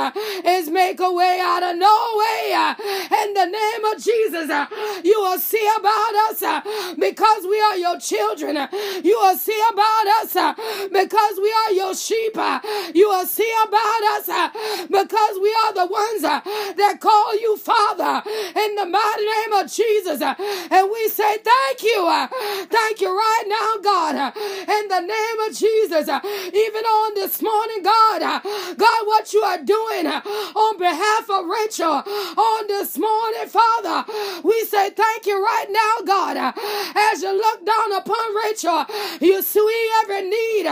is 0.45 0.69
make 0.69 0.99
a 0.99 1.11
way 1.11 1.32
out 1.39 1.63
of 1.63 1.77
no 1.77 1.95
way. 2.17 2.53
Uh, 2.53 2.75
in 3.23 3.33
the 3.33 3.45
name 3.45 3.85
of 3.85 4.01
Jesus, 4.01 4.49
uh, 4.49 4.67
you 5.03 5.19
will 5.19 5.39
see 5.39 5.67
about 5.77 6.15
us 6.29 6.41
uh, 6.43 6.61
because 6.97 7.43
we 7.43 7.59
are 7.59 7.77
your 7.77 7.99
children. 7.99 8.55
You 9.03 9.17
will 9.21 9.37
see 9.37 9.61
about 9.71 10.07
us 10.21 10.33
because 10.91 11.35
we 11.39 11.51
are 11.51 11.71
your 11.71 11.95
sheep. 11.95 12.35
You 12.93 13.09
will 13.09 13.25
see 13.25 13.53
about 13.65 14.03
us 14.15 14.27
because 14.87 15.39
we 15.41 15.51
are 15.65 15.73
the 15.73 15.87
ones 15.87 16.21
that 16.21 16.97
call 16.99 17.39
you 17.39 17.57
Father 17.57 18.21
in 18.29 18.75
the 18.75 18.85
mighty 18.85 19.25
name 19.25 19.53
of 19.53 19.71
Jesus. 19.71 20.21
And 20.21 20.89
we 20.91 21.09
say 21.09 21.37
thank 21.37 21.83
you. 21.83 22.27
Thank 22.69 23.01
you 23.01 23.09
right 23.15 23.45
now, 23.47 23.81
God, 23.81 24.33
in 24.35 24.87
the 24.87 25.01
name 25.01 25.39
of 25.47 25.55
Jesus. 25.55 26.07
Even 26.07 26.83
on 26.85 27.13
this 27.15 27.41
morning, 27.41 27.83
God, 27.83 28.41
God, 28.77 29.07
what 29.07 29.33
you 29.33 29.41
are 29.41 29.57
doing 29.57 30.07
on 30.07 30.77
behalf 30.77 31.22
of 31.29 31.45
Rachel 31.45 32.03
on 32.37 32.67
this 32.67 32.97
morning, 32.97 33.47
Father, 33.47 34.05
we 34.43 34.65
say 34.65 34.89
thank 34.89 35.25
you 35.25 35.43
right 35.43 35.67
now, 35.69 36.05
God, 36.05 36.53
as 37.11 37.21
you 37.21 37.31
look 37.35 37.65
down 37.65 37.93
upon 37.93 38.35
Rachel. 38.43 38.85
You 39.21 39.41
see 39.41 39.89
every 40.03 40.29
need, 40.29 40.67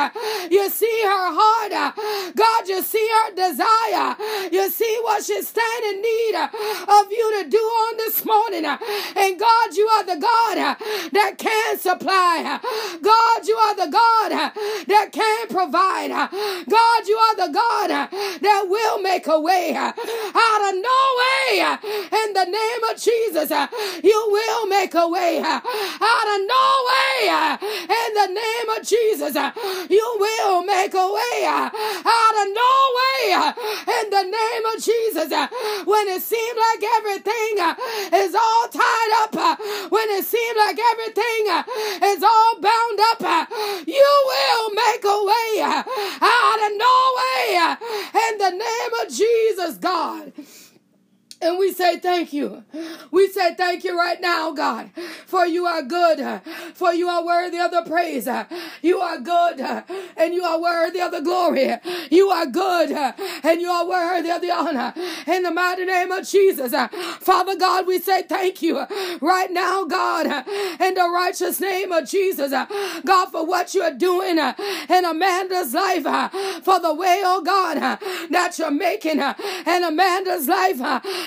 you 0.52 0.70
see 0.70 1.02
her 1.04 1.30
heart, 1.34 1.96
God, 2.36 2.68
you 2.68 2.82
see 2.82 3.08
her 3.24 3.36
desire, 3.36 4.16
you 4.52 4.70
see 4.70 5.00
what 5.04 5.24
she's 5.24 5.48
standing 5.48 5.72
in 5.92 6.02
need 6.02 6.36
of 6.36 7.12
you 7.12 7.44
to 7.44 7.50
do 7.50 7.58
on 7.58 7.98
this 7.98 8.26
morning. 8.26 8.66
And 8.66 9.40
God, 9.40 9.76
you 9.76 9.88
are 9.88 10.04
the 10.04 10.20
God 10.22 10.78
that 11.12 11.36
can 11.38 11.78
supply. 11.78 12.60
God, 13.02 13.48
you 13.48 13.56
are 13.56 13.76
the 13.76 13.92
God 13.92 14.52
that 14.88 15.10
can 15.12 15.48
provide. 15.48 16.10
God, 16.10 17.08
you 17.08 17.18
are 17.18 17.36
the 17.48 17.54
God 17.54 17.90
that 18.42 18.66
will 18.68 19.02
make 19.02 19.28
a 19.28 19.40
way 19.40 19.76
out 20.48 20.62
of 20.70 20.76
no 20.90 21.00
way. 21.22 21.78
In 22.22 22.34
the 22.34 22.46
name 22.46 22.84
of 22.90 22.96
Jesus, 22.98 23.50
you 24.04 24.20
will 24.36 24.68
make 24.68 24.94
a 24.94 25.08
way 25.08 25.42
out 25.44 26.28
of 26.34 26.40
no 26.56 26.66
way. 26.90 27.30
In 28.02 28.10
the 28.20 28.28
name 28.34 28.70
of 28.78 28.82
Jesus, 28.86 29.36
you 29.90 30.08
will 30.20 30.64
make 30.64 30.94
a 30.94 31.08
way 31.18 31.46
out 31.46 32.36
of 32.42 32.48
no 32.62 32.74
way. 33.00 33.20
In 34.02 34.10
the 34.10 34.24
name 34.24 34.66
of 34.74 34.78
Jesus, 34.82 35.30
when 35.86 36.08
it 36.08 36.22
seems 36.22 36.58
like 36.58 36.84
everything 36.98 37.54
is 38.14 38.36
all 38.36 38.68
tied 38.68 39.12
up, 39.24 39.36
when 39.92 40.10
it 40.18 40.26
seems 40.26 40.58
like 40.58 40.80
everything 40.94 41.42
is 42.04 42.24
all 42.24 42.60
bound 42.60 43.00
up, 43.12 43.22
you 43.86 44.10
will 44.32 44.70
make 44.74 45.04
a 45.04 45.24
way 45.32 45.62
out 45.62 46.60
of 46.66 46.72
no 46.78 46.86
way. 46.86 47.01
In 47.80 48.38
the 48.38 48.52
name 48.52 48.94
of 49.02 49.14
Jesus, 49.14 49.78
God. 49.78 50.34
And 51.42 51.58
we 51.58 51.74
say 51.74 51.98
thank 52.00 52.34
you. 52.34 52.64
We 53.10 53.28
say 53.28 53.56
thank 53.56 53.84
you 53.84 53.98
right 53.98 54.22
now, 54.22 54.52
God, 54.52 54.92
for 55.26 55.46
you 55.46 55.66
are 55.66 55.82
good, 55.82 56.42
for 56.76 56.94
you 56.94 57.08
are 57.08 57.26
worthy 57.26 57.58
of 57.60 57.72
the 57.72 57.82
praise. 57.82 58.28
You 58.82 59.00
are 59.00 59.18
good, 59.18 59.60
and 59.60 60.34
you 60.34 60.44
are 60.44 60.62
worthy 60.62 61.02
of 61.02 61.12
the 61.12 61.22
glory. 61.22 61.74
You 62.12 62.30
are 62.30 62.46
good, 62.46 62.92
and 62.92 63.60
you 63.62 63.70
are 63.70 63.88
worthy 63.88 64.30
of 64.30 64.42
the 64.42 64.52
honor. 64.52 64.94
In 65.26 65.44
the 65.44 65.52
mighty 65.52 65.86
name 65.86 66.12
of 66.12 66.28
Jesus, 66.28 66.74
Father 67.20 67.56
God, 67.56 67.88
we 67.88 68.00
say 68.00 68.22
thank 68.22 68.62
you 68.62 68.86
right 69.20 69.52
now, 69.52 69.86
God, 69.86 70.28
in 70.80 70.94
the 70.94 71.10
righteous 71.12 71.60
name 71.60 71.92
of 71.92 72.08
Jesus, 72.08 72.52
God, 72.52 73.26
for 73.32 73.46
what 73.46 73.74
you 73.74 73.82
are 73.82 73.94
doing 73.94 74.38
in 74.38 75.06
Amanda's 75.06 75.74
life, 75.74 76.04
for 76.64 76.80
the 76.80 76.94
way, 76.94 77.22
oh 77.24 77.42
God, 77.42 77.78
that 78.30 78.60
you're 78.60 78.70
making 78.70 79.20
in 79.20 79.84
Amanda's 79.84 80.48
life 80.48 80.80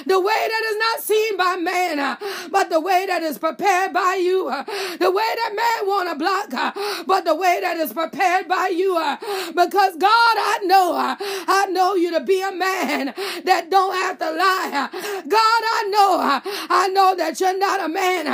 the 0.06 0.20
way 0.20 0.48
that 0.48 0.62
is 0.70 0.76
not 0.78 1.00
seen 1.00 1.36
by 1.36 1.56
man, 1.56 1.98
uh, 1.98 2.16
but 2.50 2.70
the 2.70 2.80
way 2.80 3.06
that 3.06 3.22
is 3.22 3.38
prepared 3.38 3.92
by 3.92 4.14
you, 4.14 4.48
uh, 4.48 4.64
the 4.98 5.10
way 5.10 5.30
that 5.36 5.52
man 5.54 5.88
want 5.88 6.08
to 6.08 6.16
block, 6.16 6.52
uh, 6.52 7.04
but 7.06 7.24
the 7.24 7.34
way 7.34 7.58
that 7.60 7.76
is 7.76 7.92
prepared 7.92 8.48
by 8.48 8.68
you. 8.68 8.96
Uh, 8.96 9.16
because 9.54 9.96
God, 9.96 10.10
I 10.36 10.60
know, 10.64 10.94
uh, 10.94 11.16
I 11.20 11.66
know 11.70 11.94
you 11.94 12.10
to 12.12 12.20
be 12.20 12.40
a 12.40 12.52
man 12.52 13.14
that 13.44 13.70
don't 13.70 13.94
have 13.94 14.18
to 14.18 14.30
lie. 14.30 14.70
Uh, 14.72 15.22
God, 15.28 15.62
I 15.76 15.88
know, 15.90 16.40
I 16.70 16.88
know 16.88 17.14
that 17.16 17.40
you're 17.40 17.58
not 17.58 17.84
a 17.84 17.88
man 17.88 18.24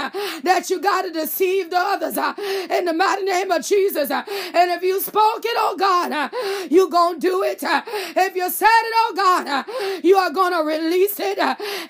that 0.43 0.71
you 0.71 0.81
got 0.81 1.03
to 1.03 1.11
deceive 1.11 1.71
the 1.71 1.79
others 1.79 2.17
in 2.71 2.85
the 2.85 2.93
mighty 2.93 3.25
name 3.25 3.51
of 3.51 3.65
Jesus. 3.65 4.11
And 4.11 4.71
if 4.71 4.83
you 4.83 5.01
spoke 5.01 5.45
it, 5.45 5.57
oh 5.57 5.77
God, 5.79 6.31
you 6.71 6.89
to 6.91 7.19
do 7.19 7.43
it. 7.43 7.61
If 7.63 8.37
you 8.37 8.51
said 8.51 8.67
it, 8.67 8.95
oh 8.97 9.13
God, 9.17 10.05
you 10.05 10.17
are 10.17 10.33
to 10.53 10.63
release 10.63 11.19
it 11.19 11.39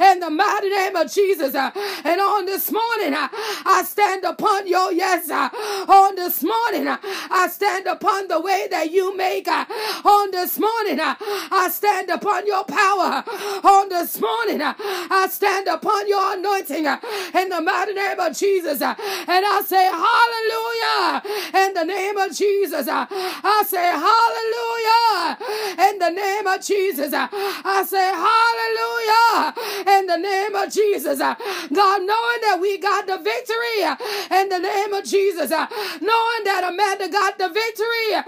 in 0.01 0.21
the 0.21 0.31
mighty 0.31 0.69
name 0.69 0.97
of 0.97 1.13
Jesus. 1.13 1.55
Uh, 1.55 1.71
and 2.05 2.21
on 2.21 2.47
this 2.47 2.71
morning, 2.71 3.15
uh, 3.15 3.29
I 3.33 3.85
stand 3.87 4.25
upon 4.25 4.67
your 4.67 4.93
yes. 4.93 5.31
Uh, 5.31 5.49
on 5.89 6.17
this 6.17 6.43
morning, 6.43 6.89
uh, 6.89 6.99
I 7.31 7.49
stand 7.49 7.87
upon 7.87 8.29
the 8.29 8.41
way 8.41 8.69
that 8.71 8.91
you 8.91 9.17
make. 9.17 9.49
Uh, 9.49 9.65
on 10.05 10.31
this 10.31 10.59
morning, 10.59 11.01
uh, 11.01 11.15
I 11.21 11.69
stand 11.73 12.11
upon 12.11 12.47
your 12.47 12.65
power. 12.65 13.25
On 13.65 13.89
this 13.89 14.21
morning, 14.21 14.61
I 14.63 15.29
stand 15.31 15.69
upon 15.69 16.09
your 16.09 16.35
anointing 16.35 16.87
in 16.87 17.49
the 17.49 17.61
mighty 17.61 17.95
name 17.95 18.19
of 18.19 18.37
Jesus. 18.37 18.81
And 18.83 18.97
I 19.29 19.63
say, 19.67 19.85
Hallelujah. 19.85 21.67
In 21.67 21.75
the 21.75 21.85
name 21.85 22.17
of 22.17 22.35
Jesus. 22.35 22.89
I 22.89 23.65
say, 23.67 23.91
Hallelujah. 23.91 25.39
In 25.91 25.99
the 25.99 26.11
name 26.11 26.47
of 26.47 26.61
Jesus. 26.65 27.13
I 27.13 27.85
say, 27.87 28.11
Hallelujah 28.11 29.60
in 29.87 30.07
the 30.07 30.17
name 30.17 30.55
of 30.55 30.73
Jesus. 30.73 31.21
Uh, 31.21 31.35
God, 31.73 32.03
knowing 32.03 32.41
that 32.47 32.59
we 32.61 32.79
got 32.79 33.07
the 33.07 33.19
victory 33.19 33.83
uh, 33.83 33.97
in 34.41 34.49
the 34.49 34.59
name 34.59 34.93
of 34.93 35.05
Jesus, 35.05 35.53
uh, 35.53 35.67
knowing 36.01 36.43
that 36.45 36.65
Amanda 36.69 37.09
got 37.09 37.39
the 37.39 37.49
victory 37.49 38.15
uh, 38.15 38.23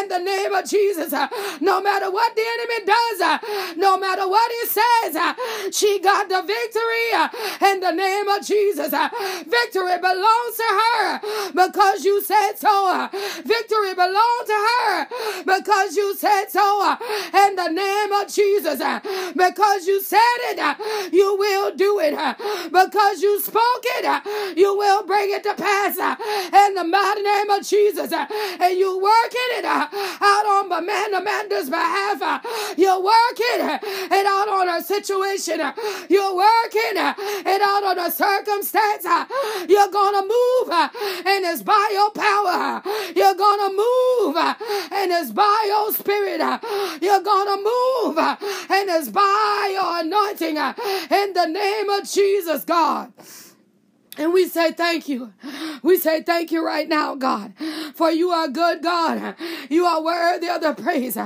in 0.00 0.08
the 0.08 0.18
name 0.18 0.52
of 0.52 0.68
Jesus, 0.68 1.12
uh, 1.12 1.28
no 1.60 1.80
matter 1.80 2.10
what 2.10 2.34
the 2.34 2.42
enemy 2.42 2.86
does, 2.86 3.20
uh, 3.20 3.38
no 3.76 3.98
matter 3.98 4.28
what 4.28 4.50
he 4.60 4.66
says, 4.66 5.16
she 5.74 6.00
got 6.00 6.28
the 6.28 6.42
victory 6.42 7.70
in 7.70 7.80
the 7.80 7.92
name 7.92 8.28
of 8.28 8.44
Jesus. 8.44 8.90
Victory 9.46 9.98
belongs 9.98 10.56
to 10.56 10.68
her 10.68 11.20
because 11.52 12.04
you 12.04 12.22
said 12.22 12.54
so. 12.56 13.08
Victory 13.44 13.94
belongs 13.94 14.46
to 14.46 14.58
her 14.68 15.06
because 15.44 15.96
you 15.96 16.14
said 16.16 16.46
so 16.48 16.96
in 17.46 17.56
the 17.56 17.68
name 17.68 18.12
of 18.12 18.28
Jesus. 18.28 18.80
Because 19.34 19.86
you 19.86 20.00
said 20.02 20.38
it, 20.50 20.58
Uh, 20.66 20.74
you 21.12 21.36
will 21.36 21.74
do 21.76 22.00
it 22.00 22.12
uh, 22.14 22.34
because 22.64 23.22
you 23.22 23.40
spoke 23.40 23.84
it. 23.98 24.04
Uh, 24.04 24.20
you 24.56 24.76
will 24.76 25.06
bring 25.06 25.30
it 25.30 25.44
to 25.44 25.54
pass 25.54 25.96
the 26.76 26.84
mighty 26.84 27.22
name 27.22 27.50
of 27.50 27.66
Jesus. 27.66 28.12
Uh, 28.12 28.26
and 28.60 28.78
you're 28.78 29.00
working 29.00 29.50
it 29.58 29.64
out 29.64 29.92
on 30.46 30.70
Amanda 30.70 31.18
Amanda's 31.18 31.70
behalf. 31.70 32.20
Uh, 32.20 32.38
you're 32.76 33.02
working 33.02 33.60
it 34.12 34.26
out 34.26 34.48
on 34.48 34.68
her 34.68 34.82
situation. 34.82 35.60
You're 36.08 36.36
working 36.36 36.96
it 36.96 37.62
out 37.62 37.84
on 37.84 37.98
a 37.98 38.10
circumstance. 38.10 39.04
Uh, 39.04 39.24
you're 39.68 39.90
gonna 39.90 40.22
move, 40.22 40.70
and 40.70 41.44
it's 41.44 41.62
by 41.62 41.88
your 41.92 42.10
power. 42.10 42.82
You're 43.16 43.34
gonna 43.34 43.72
move, 43.72 44.36
and 44.36 45.12
it's 45.12 45.32
by 45.32 45.64
your 45.66 45.92
spirit. 45.92 46.40
You're 47.00 47.22
gonna 47.22 47.56
move, 47.56 48.18
and 48.18 48.90
it's 48.90 49.08
by 49.08 49.70
your 49.72 50.00
anointing 50.00 50.56
in 50.56 51.32
the 51.32 51.46
name 51.46 51.88
of 51.88 52.08
Jesus, 52.08 52.64
God. 52.64 53.12
And 54.18 54.32
we 54.32 54.48
say 54.48 54.72
thank 54.72 55.08
you. 55.08 55.32
We 55.82 55.98
say 55.98 56.22
thank 56.22 56.50
you 56.50 56.64
right 56.64 56.88
now, 56.88 57.14
God, 57.14 57.52
for 57.94 58.10
you 58.10 58.30
are 58.30 58.48
good, 58.48 58.82
God. 58.82 59.36
You 59.68 59.84
are 59.84 60.02
worthy 60.02 60.48
of 60.48 60.62
the 60.62 60.74
praise. 60.74 61.18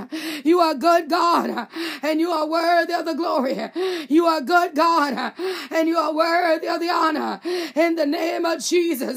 You 0.44 0.60
are 0.60 0.74
good, 0.74 1.08
God, 1.08 1.68
and 2.02 2.20
you 2.20 2.30
are 2.30 2.46
worthy 2.46 2.92
of 2.92 3.04
the 3.04 3.14
glory. 3.14 3.70
You 4.08 4.26
are 4.26 4.40
good, 4.40 4.74
God, 4.74 5.34
and 5.70 5.88
you 5.88 5.96
are 5.96 6.12
worthy 6.12 6.66
of 6.66 6.80
the 6.80 6.90
honor. 6.90 7.40
In 7.74 7.94
the 7.94 8.06
name 8.06 8.44
of 8.44 8.62
Jesus, 8.64 9.16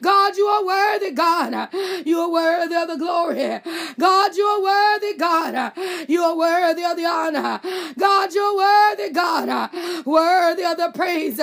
God, 0.00 0.36
you 0.36 0.46
are 0.46 0.64
worthy, 0.64 1.10
God. 1.10 1.68
You 2.06 2.20
are 2.20 2.30
worthy 2.30 2.74
of 2.76 2.88
the 2.88 2.96
glory. 2.96 3.60
God, 3.98 4.36
you 4.36 4.44
are 4.44 4.62
worthy, 4.62 5.16
God. 5.18 5.72
You 6.08 6.22
are 6.22 6.36
worthy 6.36 6.84
of 6.84 6.96
the 6.96 7.06
honor. 7.06 7.60
God, 7.98 8.32
you 8.32 8.42
are 8.42 8.56
worthy, 8.56 9.10
God. 9.12 9.70
Worthy 10.06 10.64
of 10.64 10.76
the 10.76 10.92
praise. 10.94 11.40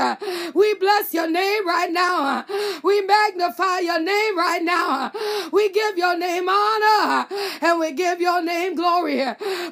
We 0.53 0.73
bless 0.75 1.13
your 1.13 1.29
name 1.29 1.64
right 1.65 1.91
now. 1.91 2.45
We 2.83 3.01
magnify 3.01 3.79
your 3.79 3.99
name 3.99 4.37
right 4.37 4.63
now. 4.63 5.11
We 5.51 5.71
give 5.71 5.97
your 5.97 6.17
name 6.17 6.47
honor 6.47 7.27
and 7.61 7.79
we 7.79 7.91
give 7.91 8.21
your 8.21 8.41
name 8.41 8.75
glory. 8.75 9.23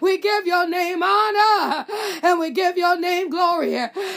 We 0.02 0.18
give 0.18 0.46
your 0.46 0.68
name 0.68 1.04
honor 1.04 1.86
and 2.24 2.40
we 2.40 2.52
give 2.52 2.78
your 2.78 3.00
name 3.00 3.30
glory. 3.30 3.72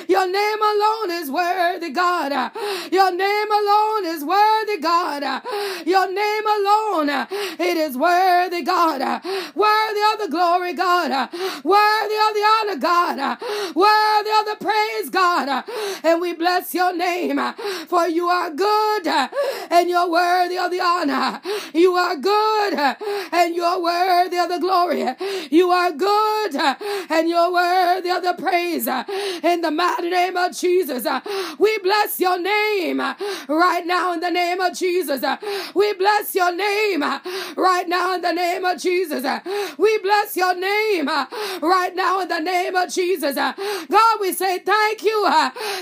Your 0.09 0.31
name 0.31 0.63
alone 0.63 1.11
is 1.11 1.31
worthy, 1.31 1.91
God. 1.91 2.53
Your 2.91 3.13
name 3.13 3.51
alone 3.53 4.07
is 4.07 4.25
worthy, 4.25 4.56
God. 4.79 5.43
Your 5.87 6.13
name 6.13 6.47
alone, 6.47 7.09
it 7.11 7.77
is 7.77 7.97
worthy, 7.97 8.63
God. 8.63 9.01
Worthy 9.55 10.01
of 10.13 10.19
the 10.21 10.29
glory, 10.31 10.73
God. 10.75 11.11
Worthy 11.65 12.19
of 12.27 12.35
the 12.35 12.45
honor, 12.55 12.77
God. 12.77 13.39
Worthy 13.75 14.31
of 14.41 14.47
the 14.47 14.57
praise, 14.61 15.11
God. 15.11 15.65
And 16.03 16.21
we 16.21 16.35
bless 16.35 16.75
your 16.75 16.95
name, 16.97 17.41
for 17.87 18.07
you 18.07 18.29
are 18.29 18.51
good 18.51 19.07
and 19.07 19.89
you're 19.89 20.11
worthy 20.11 20.59
of 20.59 20.71
the 20.71 20.81
honor. 20.81 21.41
You 21.75 21.95
are 21.95 22.17
good 22.17 22.75
and 23.33 23.55
you're 23.55 23.83
worthy 23.83 24.39
of 24.39 24.49
the 24.49 24.59
glory. 24.59 25.07
You 25.51 25.71
are 25.71 25.93
good 25.93 26.57
and 26.57 27.29
you're 27.29 27.53
worthy 27.53 28.11
of 28.11 28.23
the 28.23 28.35
praise. 28.39 28.87
In 28.87 29.61
the 29.61 29.71
mighty 29.71 30.11
name 30.11 30.37
of 30.37 30.57
Jesus, 30.57 31.07
we 31.59 31.79
bless 31.79 32.21
your 32.21 32.39
name 32.39 32.99
right 32.99 33.83
now 33.87 34.13
in 34.13 34.21
the 34.21 34.31
name 34.31 34.61
of 34.61 34.66
Jesus. 34.75 35.23
Uh, 35.23 35.37
we 35.75 35.93
bless 35.95 36.35
your 36.35 36.55
name 36.55 37.03
uh, 37.03 37.21
right 37.57 37.89
now 37.89 38.15
in 38.15 38.23
the 38.23 38.33
name 38.33 38.65
of 38.65 38.81
Jesus. 38.81 39.25
Uh, 39.25 39.41
we 39.79 39.99
bless 39.99 40.37
your 40.37 40.55
name 40.59 41.07
right 41.07 41.93
now 41.95 42.21
in 42.21 42.29
the 42.29 42.41
name 42.41 42.75
of 42.75 42.93
Jesus. 42.93 43.35
God, 43.35 44.21
we 44.21 44.33
say 44.33 44.59
thank 44.59 45.03
you. 45.03 45.29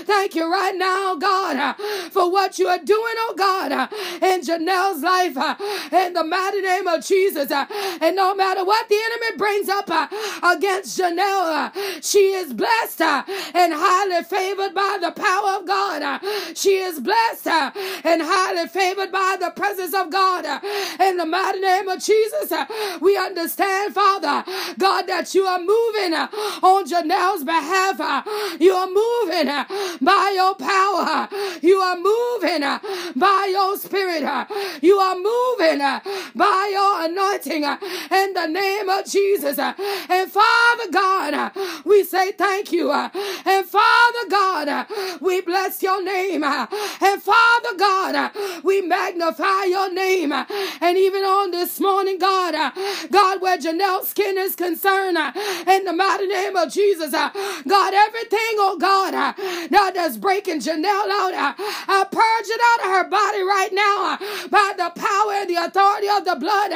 Thank 0.03 0.35
you 0.35 0.51
right 0.51 0.75
now, 0.75 1.15
God, 1.15 1.75
for 2.11 2.31
what 2.31 2.59
you 2.59 2.67
are 2.67 2.79
doing, 2.79 3.15
oh 3.17 3.35
God, 3.37 3.71
in 4.21 4.41
Janelle's 4.41 5.01
life 5.01 5.37
in 5.91 6.13
the 6.13 6.23
mighty 6.23 6.61
name 6.61 6.87
of 6.87 7.05
Jesus. 7.05 7.51
And 7.51 8.15
no 8.15 8.35
matter 8.35 8.63
what 8.65 8.87
the 8.89 8.95
enemy 8.95 9.37
brings 9.37 9.69
up 9.69 9.89
against 10.43 10.99
Janelle, 10.99 11.71
she 12.03 12.33
is 12.33 12.53
blessed 12.53 13.01
and 13.01 13.73
highly 13.73 14.23
favored 14.23 14.73
by 14.73 14.97
the 15.01 15.11
power 15.11 15.59
of 15.59 15.67
God. 15.67 16.21
She 16.55 16.77
is 16.77 16.99
blessed 16.99 17.47
and 17.47 18.21
highly 18.21 18.64
favored 18.67 19.11
by 19.11 19.37
the 19.39 19.51
presence 19.51 19.93
of 19.93 20.09
God. 20.09 20.45
In 20.99 21.17
the 21.17 21.25
mighty 21.25 21.59
name 21.59 21.87
of 21.87 22.03
Jesus, 22.03 22.51
we 23.01 23.17
understand, 23.17 23.93
Father, 23.93 24.43
God, 24.77 25.07
that 25.07 25.33
you 25.33 25.45
are 25.45 25.59
moving 25.59 26.13
on 26.13 26.85
Janelle's 26.85 27.43
behalf. 27.43 27.99
You 28.59 28.73
are 28.73 28.87
moving 28.87 29.47
by 30.01 30.33
your 30.35 30.55
power. 30.55 31.29
You 31.61 31.77
are 31.77 31.97
moving 31.97 32.61
by 33.15 33.49
your 33.51 33.77
spirit. 33.77 34.23
You 34.81 34.97
are 34.97 35.15
moving 35.15 35.79
by 36.35 36.69
your 36.71 37.05
anointing 37.05 37.63
in 37.63 38.33
the 38.33 38.47
name 38.47 38.89
of 38.89 39.05
Jesus. 39.05 39.57
And 39.59 40.31
Father 40.31 40.91
God, 40.91 41.51
we 41.85 42.03
say 42.03 42.31
thank 42.31 42.71
you. 42.71 42.91
And 42.91 43.65
Father 43.65 44.29
God, 44.29 44.87
we 45.21 45.41
bless 45.41 45.81
your 45.81 46.03
name. 46.03 46.43
And 46.43 47.21
Father 47.21 47.77
God, 47.77 48.31
we 48.63 48.81
magnify 48.81 49.65
your 49.65 49.93
name. 49.93 50.31
And 50.31 50.97
even 50.97 51.23
on 51.23 51.51
this 51.51 51.79
morning, 51.79 52.19
God, 52.19 52.53
God, 53.11 53.41
where 53.41 53.57
Janelle's 53.57 54.09
skin 54.09 54.37
is 54.37 54.55
concerned, 54.55 55.17
in 55.67 55.85
the 55.85 55.93
mighty 55.93 56.27
name 56.27 56.55
of 56.55 56.71
Jesus, 56.71 57.11
God, 57.11 57.93
everything, 57.93 58.55
oh 58.57 58.77
God, 58.79 59.13
now 59.71 59.91
that's 59.91 60.17
breaking 60.17 60.59
Janelle 60.59 61.09
out, 61.09 61.55
I 61.57 62.05
purge 62.11 62.49
it 62.49 62.61
out 62.61 62.85
of 62.85 62.91
her 62.91 63.09
body 63.09 63.41
right 63.41 63.73
now 63.73 64.17
by 64.49 64.73
the 64.77 64.91
power 64.99 65.33
and 65.33 65.49
the 65.49 65.55
authority 65.55 66.07
of 66.09 66.25
the 66.25 66.35
blood 66.35 66.71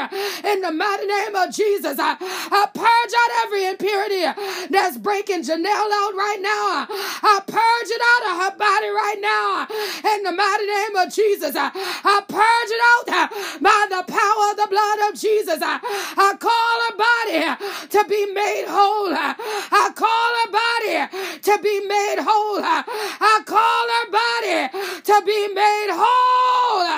in 0.45 0.61
the 0.61 0.71
mighty 0.71 1.05
name 1.05 1.35
of 1.35 1.53
Jesus. 1.53 1.97
I 1.99 2.15
purge 2.73 3.13
out 3.13 3.31
every 3.45 3.65
impurity 3.65 4.23
that's 4.69 4.97
breaking 4.97 5.43
Janelle 5.43 5.91
out 5.91 6.13
right 6.15 6.39
now. 6.41 6.87
I 6.89 7.39
purge 7.45 7.89
it 7.89 8.01
out 8.01 8.23
of 8.29 8.33
her 8.43 8.57
body 8.57 8.89
right 8.89 9.19
now 9.21 9.67
in 10.15 10.23
the 10.23 10.31
mighty 10.31 10.67
name 10.67 10.95
of 10.95 11.13
Jesus. 11.13 11.55
I 11.75 12.21
purge 12.27 12.71
it 12.75 12.81
out 12.93 13.07
uh, 13.09 13.27
by 13.61 13.81
the 13.89 14.03
power 14.07 14.45
of 14.51 14.57
the 14.57 14.67
blood 14.69 14.99
of 15.09 15.19
Jesus. 15.19 15.61
Uh, 15.61 15.79
I 15.81 16.35
call 16.39 16.75
her 16.87 16.95
body 16.97 17.43
to 17.89 18.01
be 18.09 18.21
made 18.33 18.65
whole. 18.67 19.13
Uh, 19.13 19.33
I 19.37 19.85
call 19.95 20.29
her 20.39 20.49
body 20.51 20.97
to 21.41 21.53
be 21.61 21.75
made 21.87 22.19
whole. 22.19 22.61
I 22.63 23.41
call 23.45 23.85
her 23.97 24.07
body 24.11 24.59
to 25.03 25.15
be 25.25 25.39
made 25.53 25.91
whole 25.91 26.89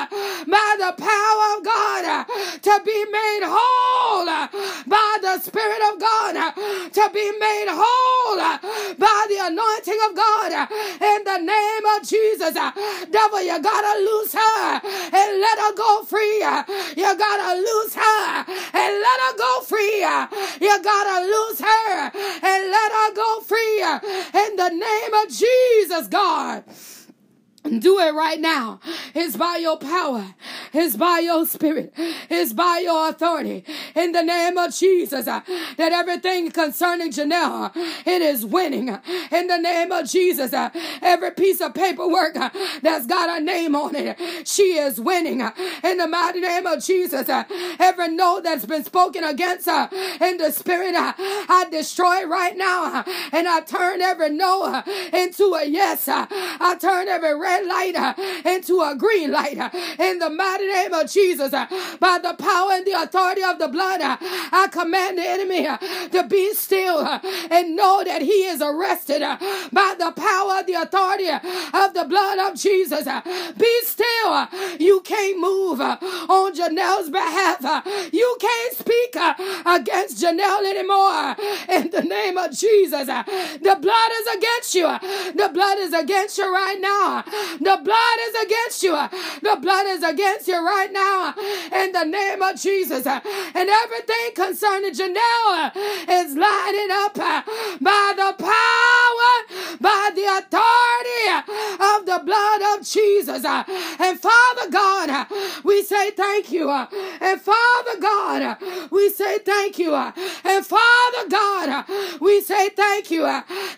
by 0.47 0.60
power 0.93 1.57
of 1.57 1.63
God, 1.63 2.05
uh, 2.05 2.23
to 2.61 2.81
be 2.85 3.05
made 3.11 3.43
whole 3.43 4.27
uh, 4.27 4.47
by 4.87 5.17
the 5.21 5.39
Spirit 5.39 5.81
of 5.93 5.99
God, 5.99 6.35
uh, 6.35 6.51
to 6.51 7.09
be 7.13 7.31
made 7.39 7.67
whole 7.69 8.37
by 8.97 9.25
the 9.29 9.39
anointing 9.41 9.99
of 10.09 10.15
God 10.15 10.51
in 11.01 11.23
the 11.23 11.37
name 11.37 11.85
of 11.95 12.07
Jesus. 12.07 12.53
Devil, 12.53 13.41
you 13.41 13.61
gotta 13.61 13.99
loose 13.99 14.33
her 14.33 14.81
and 14.83 15.39
let 15.39 15.59
her 15.59 15.73
go 15.75 16.03
free. 16.03 16.39
You 16.95 17.17
gotta 17.17 17.59
loose 17.59 17.95
her 17.95 18.45
and 18.47 18.91
let 19.05 19.19
her 19.21 19.37
go 19.37 19.61
free. 19.61 19.99
You 20.61 20.83
gotta 20.83 21.25
loose 21.25 21.61
her 21.61 22.11
and 22.43 22.71
let 22.71 22.91
her 22.91 23.13
go 23.15 23.41
free 23.41 23.81
in 23.81 24.55
the 24.55 24.69
name 24.69 25.13
of 25.13 25.29
Jesus, 25.29 26.07
God. 26.07 26.63
Do 27.63 27.99
it 27.99 28.13
right 28.13 28.39
now. 28.39 28.79
It's 29.13 29.37
by 29.37 29.57
your 29.57 29.77
power. 29.77 30.33
It's 30.73 30.95
by 30.95 31.19
your 31.19 31.45
spirit. 31.45 31.93
It's 32.29 32.53
by 32.53 32.81
your 32.83 33.09
authority. 33.09 33.63
In 33.95 34.13
the 34.13 34.23
name 34.23 34.57
of 34.57 34.73
Jesus, 34.73 35.27
uh, 35.27 35.41
that 35.77 35.91
everything 35.91 36.49
concerning 36.51 37.11
Janelle, 37.11 37.65
uh, 37.65 37.69
it 38.05 38.21
is 38.21 38.45
winning. 38.45 38.89
In 39.31 39.47
the 39.47 39.57
name 39.57 39.91
of 39.91 40.09
Jesus, 40.09 40.53
uh, 40.53 40.69
every 41.01 41.31
piece 41.31 41.61
of 41.61 41.75
paperwork 41.75 42.35
uh, 42.35 42.49
that's 42.81 43.05
got 43.05 43.39
a 43.39 43.43
name 43.43 43.75
on 43.75 43.95
it, 43.95 44.17
she 44.47 44.77
is 44.79 44.99
winning. 44.99 45.41
In 45.83 45.97
the 45.97 46.07
mighty 46.07 46.41
name 46.41 46.65
of 46.65 46.83
Jesus, 46.83 47.29
uh, 47.29 47.43
every 47.79 48.09
note 48.09 48.43
that's 48.43 48.65
been 48.65 48.83
spoken 48.83 49.23
against 49.23 49.67
her 49.67 49.87
in 50.19 50.37
the 50.37 50.51
spirit, 50.51 50.95
uh, 50.95 51.13
I 51.17 51.67
destroy 51.69 52.25
right 52.25 52.57
now. 52.57 53.03
and 53.31 53.47
I 53.47 53.61
turn 53.61 54.01
every 54.01 54.29
no 54.29 54.83
into 55.13 55.53
a 55.53 55.65
yes. 55.65 56.07
I 56.07 56.75
turn 56.79 57.07
every 57.07 57.33
red 57.51 57.65
light 57.65 57.95
uh, 57.95 58.13
into 58.45 58.81
a 58.81 58.95
green 58.95 59.31
light 59.31 59.57
uh, 59.57 59.69
in 59.99 60.19
the 60.19 60.29
mighty 60.29 60.67
name 60.67 60.93
of 60.93 61.09
Jesus. 61.09 61.53
Uh, 61.53 61.65
by 61.99 62.19
the 62.21 62.33
power 62.33 62.71
and 62.73 62.85
the 62.85 62.93
authority 62.93 63.43
of 63.43 63.59
the 63.59 63.67
blood, 63.67 64.01
uh, 64.01 64.17
I 64.19 64.67
command 64.71 65.17
the 65.17 65.27
enemy 65.27 65.67
uh, 65.67 65.77
to 65.77 66.23
be 66.27 66.53
still 66.53 66.99
uh, 66.99 67.19
and 67.49 67.75
know 67.75 68.03
that 68.03 68.21
he 68.21 68.45
is 68.45 68.61
arrested 68.61 69.21
by 69.21 69.95
the 69.97 70.11
power 70.15 70.63
the 70.65 70.75
authority 70.75 71.27
of 71.27 71.93
the 71.93 72.05
blood 72.07 72.51
of 72.51 72.57
Jesus. 72.57 73.05
Be 73.57 73.81
still. 73.83 74.47
You 74.79 75.01
can't 75.01 75.39
move 75.39 75.81
on 75.81 76.53
Janelle's 76.53 77.09
behalf. 77.09 77.61
You 78.13 78.37
can't 78.39 78.73
speak 78.73 79.15
against 79.65 80.23
Janelle 80.23 80.65
anymore 80.65 81.35
in 81.69 81.89
the 81.89 82.03
name 82.03 82.37
of 82.37 82.51
Jesus. 82.51 83.07
The 83.07 83.77
blood 83.81 84.11
is 84.19 84.27
against 84.37 84.75
you. 84.75 84.87
The 85.41 85.49
blood 85.53 85.77
is 85.79 85.93
against 85.93 86.37
you 86.37 86.53
right 86.53 86.79
now. 86.79 87.23
The 87.59 87.79
blood 87.83 88.17
is 88.27 88.43
against 88.45 88.83
you. 88.83 88.93
The 89.41 89.57
blood 89.61 89.85
is 89.87 90.03
against 90.03 90.47
you 90.47 90.65
right 90.65 90.91
now 90.91 91.33
in 91.71 91.91
the 91.91 92.03
name 92.03 92.41
of 92.41 92.59
Jesus. 92.59 93.05
And 93.05 93.69
everything 93.69 94.31
concerning 94.35 94.91
Janelle 94.93 95.71
is 96.09 96.35
lining 96.35 96.91
up 96.91 97.15
by 97.15 98.13
the 98.15 98.35
power, 98.37 99.77
by 99.79 100.11
the 100.15 100.25
authority 100.39 101.25
of 101.79 102.05
the 102.05 102.21
blood 102.25 102.61
of 102.77 102.85
Jesus. 102.87 103.45
And 103.45 104.19
Father 104.19 104.69
God, 104.69 105.27
we 105.63 105.83
say 105.83 106.11
thank 106.11 106.51
you. 106.51 106.69
And 106.69 107.41
Father 107.41 107.99
God, 107.99 108.57
we 108.91 109.09
say 109.09 109.39
thank 109.39 109.77
you. 109.79 109.93
And 109.95 110.65
Father 110.65 111.29
God, 111.29 111.85
we 112.19 112.41
say 112.41 112.69
thank 112.69 113.11
you. 113.11 113.21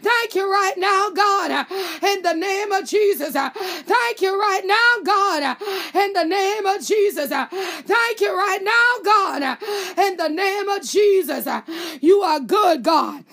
Thank 0.02 0.36
you 0.36 0.52
right 0.52 0.78
now, 0.78 1.10
God, 1.10 1.68
in 2.04 2.22
the 2.22 2.34
name 2.34 2.72
of 2.72 2.86
Jesus. 2.86 3.36
Thank 3.54 4.22
you 4.22 4.40
right 4.40 4.64
now, 4.66 5.04
God, 5.04 5.58
in 5.96 6.14
the 6.14 6.24
name 6.24 6.66
of 6.66 6.86
Jesus. 6.86 7.30
Thank 7.30 8.22
you 8.22 8.36
right 8.36 8.62
now, 8.64 8.94
God, 9.04 9.58
in 9.98 10.18
the 10.18 10.30
name 10.30 10.70
of 10.70 10.84
Jesus. 10.84 11.48
You 12.02 12.22
are 12.22 12.40
good, 12.40 12.84
God. 12.84 13.24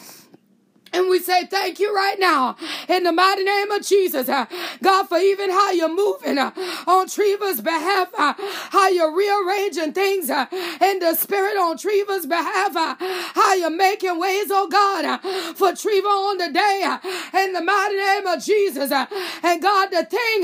And 0.93 1.09
we 1.09 1.21
say 1.21 1.47
thank 1.47 1.79
you 1.79 1.95
right 1.95 2.19
now 2.19 2.57
in 2.89 3.05
the 3.05 3.13
mighty 3.13 3.45
name 3.45 3.71
of 3.71 3.87
Jesus, 3.87 4.29
uh, 4.29 4.47
God, 4.83 5.09
for 5.09 5.19
even 5.19 5.51
how 5.51 5.71
you're 5.71 5.95
moving 5.95 6.37
uh, 6.37 6.51
on 6.87 7.07
Treva's 7.07 7.61
behalf, 7.61 8.09
uh, 8.19 8.35
how 8.71 8.89
you're 8.89 9.15
rearranging 9.15 9.93
things 9.93 10.31
uh, 10.31 10.47
in 10.81 10.99
the 10.99 11.15
spirit 11.15 11.57
on 11.57 11.77
Treva's 11.77 12.27
behalf, 12.27 12.77
uh, 12.77 12.97
how 12.99 13.55
you're 13.55 13.71
making 13.71 14.19
ways, 14.19 14.49
oh 14.51 14.69
God, 14.69 15.05
uh, 15.05 15.19
for 15.55 15.69
Treva 15.73 16.07
on 16.07 16.39
the 16.39 16.53
day 16.53 16.99
in 17.45 17.53
the 17.53 17.63
mighty 17.63 17.97
name 17.97 18.27
of 18.27 18.43
Jesus. 18.43 18.91
and 18.91 19.63
God, 19.63 19.91
the 19.91 20.05
thing 20.05 20.41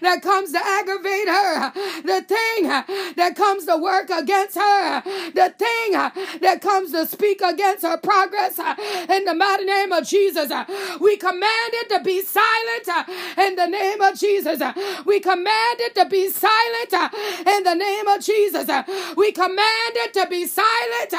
that 0.00 0.20
comes 0.22 0.52
to 0.52 0.58
aggravate 0.58 1.28
her, 1.28 1.72
the 2.02 2.22
thing 2.22 3.14
that 3.16 3.34
comes 3.36 3.66
to 3.66 3.76
work 3.76 4.10
against 4.10 4.56
her, 4.56 5.02
the 5.34 5.54
thing 5.56 5.92
that 6.40 6.60
comes 6.60 6.90
to 6.90 7.06
speak 7.06 7.40
against 7.42 7.82
her 7.82 7.96
progress 7.96 8.58
in 8.58 9.24
the 9.24 9.34
mighty 9.34 9.64
name 9.64 9.83
name 9.84 9.92
of 9.92 10.06
Jesus. 10.08 10.50
Uh, 10.50 10.64
we 11.00 11.16
command 11.16 11.72
it 11.72 11.88
to 11.90 12.00
be 12.02 12.22
silent 12.22 12.88
uh, 12.88 13.04
in 13.42 13.56
the 13.56 13.66
name 13.66 14.00
of 14.00 14.18
Jesus. 14.18 14.60
Uh, 14.60 14.72
we 15.04 15.20
command 15.20 15.80
it 15.80 15.94
to 15.94 16.06
be 16.06 16.28
silent 16.30 16.92
uh, 16.92 17.08
in 17.50 17.64
the 17.64 17.74
name 17.74 18.08
of 18.08 18.22
Jesus. 18.22 18.68
Uh, 18.68 18.82
we 19.16 19.32
command 19.32 19.92
it 19.96 20.14
to 20.14 20.26
be 20.28 20.46
silent 20.46 21.12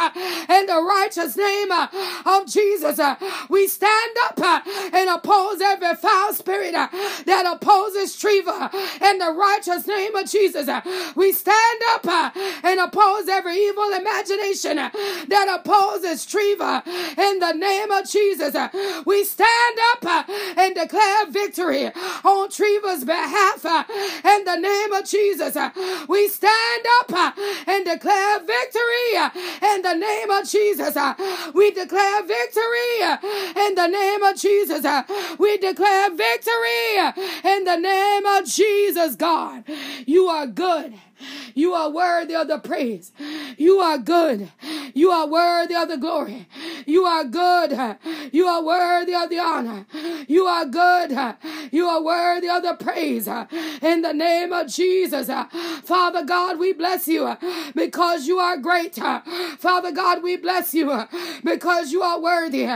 in 0.49 0.65
the 0.65 0.82
righteous 0.82 1.38
name 1.38 1.71
of 1.71 2.47
Jesus. 2.47 2.99
Uh, 2.99 3.15
we 3.49 3.67
stand 3.67 4.17
up 4.25 4.39
and 4.93 5.10
oppose 5.10 5.62
every 5.62 5.95
foul 5.95 6.34
spirit 6.34 6.73
that 6.73 7.45
opposes 7.45 8.15
Treva 8.15 8.73
in 9.01 9.19
the 9.19 9.32
righteous 9.32 9.86
name 9.88 10.15
of 10.15 10.30
Jesus. 10.30 10.67
We 11.15 11.32
stand 11.32 11.82
up 11.89 12.36
and 12.63 12.80
oppose 12.80 13.28
every 13.28 13.58
evil 13.58 13.91
imagination 13.93 14.78
that 14.78 15.60
opposes 15.60 16.25
Treva 16.25 16.86
in 17.17 17.39
the 17.39 17.54
name 17.54 17.91
of 17.91 18.10
Jesus. 18.10 18.54
Uh, 18.55 18.69
we 19.05 19.23
stand 19.23 19.77
up 19.91 20.05
uh, 20.05 20.23
and 20.57 20.75
declare 20.75 21.25
victory 21.29 21.85
on 21.85 22.49
Treva's 22.49 23.03
behalf 23.03 23.65
uh, 23.65 23.83
in 24.25 24.43
the 24.45 24.55
name 24.55 24.93
of 24.93 25.05
Jesus. 25.05 25.55
Uh, 25.55 25.69
we 26.07 26.27
stand 26.27 26.85
up 26.99 27.13
uh, 27.13 27.31
and 27.67 27.85
declare 27.85 28.39
victory 28.39 29.17
uh, 29.17 29.29
in 29.73 29.81
the 29.81 29.93
name 29.93 30.31
of 30.31 30.49
Jesus. 30.49 30.95
We 31.53 31.71
declare 31.71 32.23
victory 32.23 33.01
in 33.65 33.75
the 33.75 33.87
name 33.87 34.23
of 34.23 34.35
Jesus. 34.37 34.85
We 35.37 35.57
declare 35.57 36.09
victory 36.11 36.97
in 37.43 37.63
the 37.63 37.77
name 37.77 38.25
of 38.25 38.45
Jesus, 38.45 39.15
God. 39.15 39.63
You 40.05 40.27
are 40.27 40.47
good. 40.47 40.93
You 41.54 41.73
are 41.73 41.89
worthy 41.89 42.36
of 42.36 42.47
the 42.47 42.60
praise. 42.60 43.12
You 43.58 43.80
are 43.80 43.97
good. 43.97 44.51
You 44.93 45.12
are 45.12 45.28
worthy 45.28 45.75
of 45.75 45.88
the 45.88 45.97
glory. 45.97 46.47
You 46.86 47.06
are 47.06 47.23
good. 47.23 47.97
You 48.32 48.47
are 48.47 48.63
worthy 48.63 49.13
of 49.15 49.30
the 49.30 49.39
honor. 49.39 49.86
You 50.28 50.45
are 50.45 50.65
good. 50.65 51.36
You 51.71 51.88
are 51.88 52.01
worthy 52.01 52.49
of 52.49 52.63
the 52.63 52.73
praise. 52.73 53.28
In 53.28 54.01
the 54.01 54.13
name 54.13 54.54
of 54.54 54.67
Jesus. 54.67 55.30
Father 55.84 56.23
God, 56.23 56.60
we 56.60 56.73
bless 56.73 57.08
you 57.08 57.38
because 57.75 58.28
you 58.28 58.39
are 58.39 58.58
great. 58.58 58.95
Father 58.95 59.91
God, 59.91 60.23
we 60.23 60.38
bless 60.38 60.73
you 60.73 61.06
because 61.43 61.91
you 61.91 62.01
are 62.01 62.19
worthy. 62.19 62.67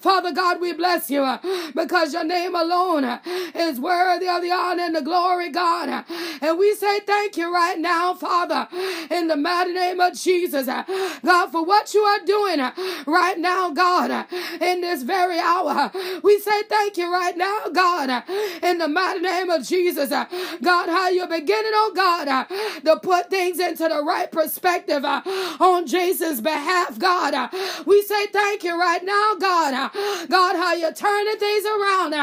Father 0.00 0.32
God, 0.32 0.60
we 0.60 0.72
bless 0.72 1.10
you 1.10 1.38
because 1.74 2.12
your 2.12 2.24
name 2.24 2.54
alone 2.54 3.20
is 3.54 3.80
worthy 3.80 4.28
of 4.28 4.42
the 4.42 4.50
honor 4.50 4.84
and 4.84 4.96
the 4.96 5.02
glory, 5.02 5.50
God. 5.50 6.04
And 6.40 6.58
we 6.58 6.74
say 6.74 7.00
thank 7.00 7.36
you 7.36 7.52
right 7.52 7.78
now, 7.78 7.87
Father, 7.88 8.68
in 9.10 9.28
the 9.28 9.36
mighty 9.36 9.72
name 9.72 10.00
of 10.00 10.14
Jesus. 10.14 10.68
Uh, 10.68 10.84
God, 11.24 11.50
for 11.50 11.64
what 11.64 11.94
you 11.94 12.00
are 12.00 12.20
doing 12.24 12.60
uh, 12.60 12.72
right 13.06 13.38
now, 13.38 13.70
God, 13.70 14.10
uh, 14.10 14.24
in 14.60 14.80
this 14.80 15.02
very 15.02 15.38
hour. 15.38 15.90
We 16.22 16.38
say 16.40 16.62
thank 16.64 16.96
you 16.96 17.10
right 17.12 17.36
now, 17.36 17.68
God, 17.72 18.24
in 18.62 18.78
the 18.78 18.88
mighty 18.88 19.20
name 19.20 19.50
of 19.50 19.66
Jesus. 19.66 20.10
God, 20.10 20.88
how 20.88 21.08
you're 21.08 21.28
beginning, 21.28 21.72
oh 21.74 21.92
God, 21.94 22.46
to 22.84 23.00
put 23.00 23.30
things 23.30 23.58
into 23.58 23.88
the 23.88 24.02
right 24.02 24.30
perspective 24.30 25.04
on 25.04 25.86
Jason's 25.86 26.40
behalf, 26.40 26.98
God. 26.98 27.50
We 27.86 28.02
say 28.02 28.26
thank 28.26 28.64
you 28.64 28.78
right 28.78 29.04
now, 29.04 29.34
God. 29.40 29.90
God, 30.28 30.56
how 30.56 30.74
you're 30.74 30.92
turning 30.92 31.36
things 31.38 31.64
around 31.64 32.14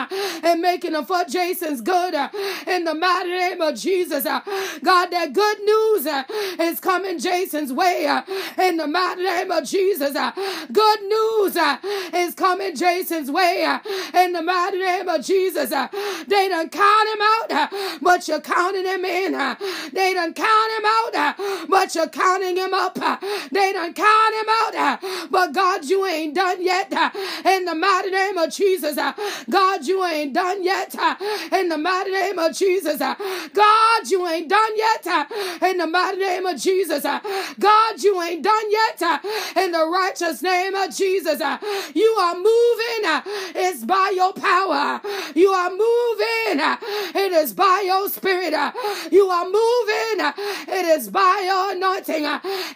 and 0.43 0.61
making 0.61 0.91
them 0.93 1.05
for 1.05 1.23
Jason's 1.25 1.81
good 1.81 2.13
in 2.67 2.83
the 2.83 2.93
mighty 2.93 3.29
name 3.29 3.61
of 3.61 3.75
Jesus. 3.75 4.23
God, 4.25 5.07
that 5.11 5.33
good 5.33 5.54
news 5.63 6.07
uh, 6.07 6.23
is 6.59 6.79
coming 6.79 7.19
Jason's 7.19 7.71
way 7.71 8.05
uh, 8.05 8.21
in 8.61 8.77
the 8.77 8.87
mighty 8.87 9.23
name 9.23 9.51
of 9.51 9.65
Jesus. 9.65 10.15
Uh, 10.15 10.31
good 10.71 11.01
news 11.03 11.57
is 12.13 12.35
coming 12.35 12.75
Jason's 12.75 13.31
way 13.31 13.63
in 14.13 14.33
the 14.33 14.41
mighty 14.41 14.79
name 14.79 15.07
of 15.09 15.23
Jesus. 15.23 15.69
They 15.69 16.49
done 16.49 16.69
count 16.69 17.09
him 17.09 17.21
out, 17.21 17.99
but 18.01 18.27
you're 18.27 18.41
counting 18.41 18.85
him 18.85 19.05
in. 19.05 19.31
They 19.93 20.13
done 20.13 20.33
count 20.33 20.71
him 20.71 20.85
out, 20.85 21.67
but 21.69 21.95
you're 21.95 22.09
counting 22.09 22.57
him 22.57 22.73
up. 22.73 22.95
They 23.51 23.73
done 23.73 23.93
count 23.93 24.35
him 24.35 24.45
out, 24.49 24.99
but 25.31 25.53
God, 25.53 25.85
you 25.85 26.05
ain't 26.05 26.35
done 26.35 26.63
yet. 26.63 26.91
In 27.45 27.65
the 27.65 27.75
mighty 27.75 28.11
name 28.11 28.37
of 28.37 28.51
Jesus, 28.51 28.95
God, 29.49 29.85
you 29.85 30.03
ain't 30.05 30.33
done 30.33 30.63
yet. 30.63 30.95
In 31.51 31.69
the 31.69 31.77
mighty 31.77 32.11
name 32.11 32.39
of 32.39 32.53
Jesus, 32.53 32.99
God, 32.99 34.09
you 34.09 34.27
ain't 34.27 34.49
done 34.49 34.71
yet. 34.75 35.05
In 35.61 35.77
the 35.77 35.87
mighty 35.87 36.17
name 36.17 36.45
of 36.45 36.59
Jesus, 36.59 37.05
uh, 37.05 37.19
God, 37.59 38.03
you 38.03 38.21
ain't 38.21 38.43
done 38.43 38.71
yet. 38.71 39.01
Uh, 39.01 39.19
in 39.57 39.71
the 39.71 39.85
righteous 39.85 40.41
name 40.41 40.75
of 40.75 40.95
Jesus, 40.95 41.41
uh, 41.41 41.57
you 41.93 42.07
are 42.19 42.35
moving. 42.35 43.21
It's 43.55 43.83
by 43.85 44.13
your 44.15 44.33
power. 44.33 45.01
You 45.35 45.49
are 45.49 45.69
moving. 45.69 46.59
It 47.15 47.31
is 47.33 47.53
by 47.53 47.83
your 47.85 48.09
spirit. 48.09 48.53
You 49.11 49.27
are 49.27 49.45
moving. 49.45 50.33
It 50.67 50.85
is 50.97 51.09
by 51.09 51.43
your 51.45 51.71
anointing. 51.75 52.25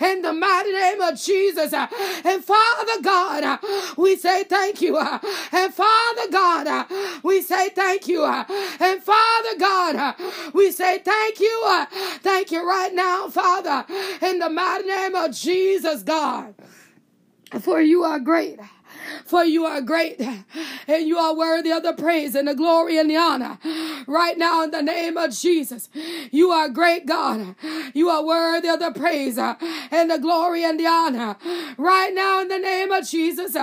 In 0.02 0.22
the 0.22 0.34
mighty 0.34 0.72
name 0.72 1.02
of 1.02 1.20
Jesus. 1.20 1.74
And 1.74 2.44
Father 2.44 3.02
God, 3.02 3.60
we 3.98 4.16
say 4.16 4.44
thank 4.44 4.82
you. 4.82 4.98
And 4.98 5.74
Father 5.74 6.32
God, 6.32 6.88
we 7.24 7.42
say 7.42 7.70
thank 7.70 8.08
you. 8.08 8.26
And 8.26 9.04
Father 9.04 9.58
God, 9.58 10.16
we 10.54 10.72
say 10.72 11.00
thank 11.00 11.40
you. 11.40 11.86
Thank 12.22 12.52
you 12.52 12.59
right 12.66 12.94
now, 12.94 13.30
Father, 13.30 13.86
in 14.22 14.40
the 14.40 14.50
mighty 14.50 14.88
name 14.88 15.16
of 15.16 15.34
Jesus, 15.34 16.04
God. 16.04 16.56
For 17.62 17.82
you 17.82 18.04
are 18.04 18.20
great 18.20 18.60
for 19.26 19.44
you 19.44 19.66
are 19.66 19.82
great 19.82 20.20
and 20.88 21.08
you 21.08 21.18
are 21.18 21.36
worthy 21.36 21.72
of 21.72 21.84
the 21.84 21.94
praise 21.94 22.36
and 22.36 22.48
the 22.48 22.56
glory 22.56 22.98
and 22.98 23.10
the 23.10 23.18
honor. 23.18 23.58
Right 24.08 24.38
now, 24.38 24.64
in 24.64 24.72
the 24.72 24.82
name 24.82 25.18
of 25.18 25.32
Jesus, 25.32 25.90
you 26.32 26.52
are 26.52 26.70
great, 26.70 27.06
God. 27.06 27.56
You 27.94 28.10
are 28.10 28.24
worthy 28.24 28.70
of 28.70 28.80
the 28.80 28.92
praise 28.92 29.38
and 29.38 30.10
the 30.12 30.20
glory 30.20 30.64
and 30.64 30.80
the 30.80 30.88
honor. 30.88 31.38
Right 31.78 32.14
now, 32.14 32.42
in 32.42 32.48
the 32.48 32.60
name 32.60 32.92
of 32.92 33.08
Jesus, 33.08 33.56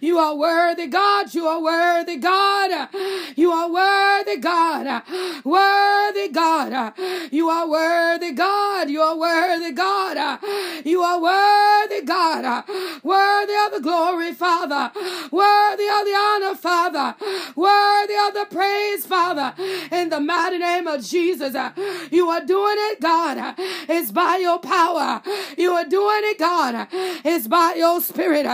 you 0.00 0.18
are 0.18 0.34
worthy, 0.36 0.86
God. 0.86 1.34
You 1.34 1.46
are 1.46 1.62
worthy, 1.62 2.16
God. 2.16 2.88
You 3.36 3.52
are 3.52 3.70
worthy, 3.70 4.36
God. 4.36 5.02
Worthy, 5.44 6.28
God. 6.28 6.94
You 7.30 7.48
are 7.48 7.68
worthy, 7.68 8.32
God. 8.32 8.90
You 8.90 9.00
are 9.00 9.16
worthy, 9.16 9.72
God. 9.72 10.40
You 10.84 11.02
are 11.02 11.20
worthy, 11.20 12.02
God. 12.02 12.64
Worthy 13.02 13.54
of 13.66 13.72
the 13.72 13.80
glory, 13.82 14.32
Father. 14.32 14.81
Worthy 15.30 15.88
of 15.88 16.04
the 16.04 16.16
honor, 16.16 16.54
Father. 16.54 17.14
Worthy 17.54 18.14
of 18.26 18.34
the 18.34 18.46
praise, 18.50 19.06
Father. 19.06 19.54
In 19.90 20.08
the 20.08 20.20
mighty 20.20 20.58
name 20.58 20.86
of 20.86 21.04
Jesus, 21.04 21.54
uh, 21.54 21.72
you 22.10 22.28
are 22.28 22.44
doing 22.44 22.76
it, 22.90 23.00
God. 23.00 23.54
It's 23.58 24.10
by 24.10 24.36
your 24.36 24.58
power. 24.58 25.22
You 25.56 25.72
are 25.72 25.84
doing 25.84 26.22
it, 26.24 26.38
God. 26.38 26.88
It's 26.92 27.46
by 27.46 27.74
your 27.76 28.00
spirit. 28.00 28.46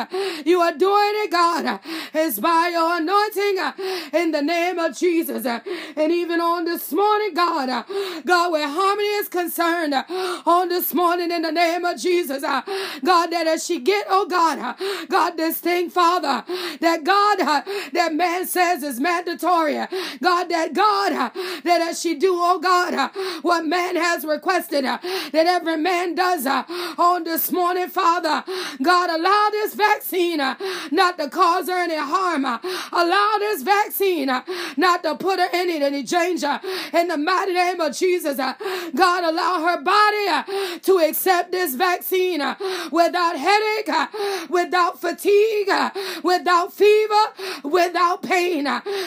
You 0.44 0.60
are 0.60 0.76
doing 0.76 1.12
it, 1.24 1.30
God. 1.30 1.80
It's 2.14 2.38
by 2.38 2.70
your 2.72 2.96
anointing 2.96 3.37
in 4.12 4.30
the 4.32 4.42
name 4.42 4.78
of 4.78 4.96
Jesus. 4.96 5.44
And 5.46 6.12
even 6.12 6.40
on 6.40 6.64
this 6.64 6.92
morning, 6.92 7.34
God, 7.34 7.84
God, 8.24 8.52
where 8.52 8.68
harmony 8.68 9.08
is 9.08 9.28
concerned, 9.28 9.94
on 10.46 10.68
this 10.68 10.94
morning 10.94 11.30
in 11.30 11.42
the 11.42 11.52
name 11.52 11.84
of 11.84 11.98
Jesus, 11.98 12.42
God, 12.42 13.26
that 13.28 13.46
as 13.46 13.64
she 13.64 13.80
get, 13.80 14.06
oh 14.08 14.26
God, 14.26 14.76
God, 15.08 15.36
this 15.36 15.58
thing, 15.60 15.90
Father. 15.90 16.44
That 16.80 17.04
God, 17.04 17.38
that 17.92 18.14
man 18.14 18.46
says 18.46 18.82
is 18.82 19.00
mandatory. 19.00 19.74
God, 20.22 20.48
that 20.48 20.72
God, 20.72 21.32
that 21.64 21.80
as 21.80 22.00
she 22.00 22.14
do, 22.14 22.34
oh 22.36 22.58
God, 22.58 23.10
what 23.42 23.64
man 23.66 23.96
has 23.96 24.24
requested, 24.24 24.84
that 24.84 25.34
every 25.34 25.76
man 25.76 26.14
does 26.14 26.46
on 26.46 27.24
this 27.24 27.50
morning, 27.50 27.88
Father. 27.88 28.44
God, 28.82 29.10
allow 29.10 29.48
this 29.50 29.74
vaccine 29.74 30.38
not 30.38 31.18
to 31.18 31.28
cause 31.28 31.68
her 31.68 31.78
any 31.78 31.96
harm. 31.96 32.44
Allow 32.44 33.36
this 33.38 33.57
vaccine 33.62 34.28
uh, 34.28 34.42
not 34.76 35.02
to 35.02 35.14
put 35.16 35.38
her 35.38 35.48
in 35.52 35.70
any 35.82 36.02
danger. 36.02 36.60
In 36.92 37.08
the 37.08 37.16
mighty 37.16 37.54
name 37.54 37.80
of 37.80 37.96
Jesus, 37.96 38.38
uh, 38.38 38.54
God, 38.94 39.24
allow 39.24 39.60
her 39.66 39.82
body 39.82 40.26
uh, 40.28 40.78
to 40.82 40.98
accept 40.98 41.52
this 41.52 41.74
vaccine 41.74 42.40
without 42.90 43.36
headache, 43.36 43.90
without 44.48 45.00
fatigue, 45.00 45.70
without 46.22 46.72
fever, 46.72 47.24
without 47.64 48.22
pain. 48.22 48.66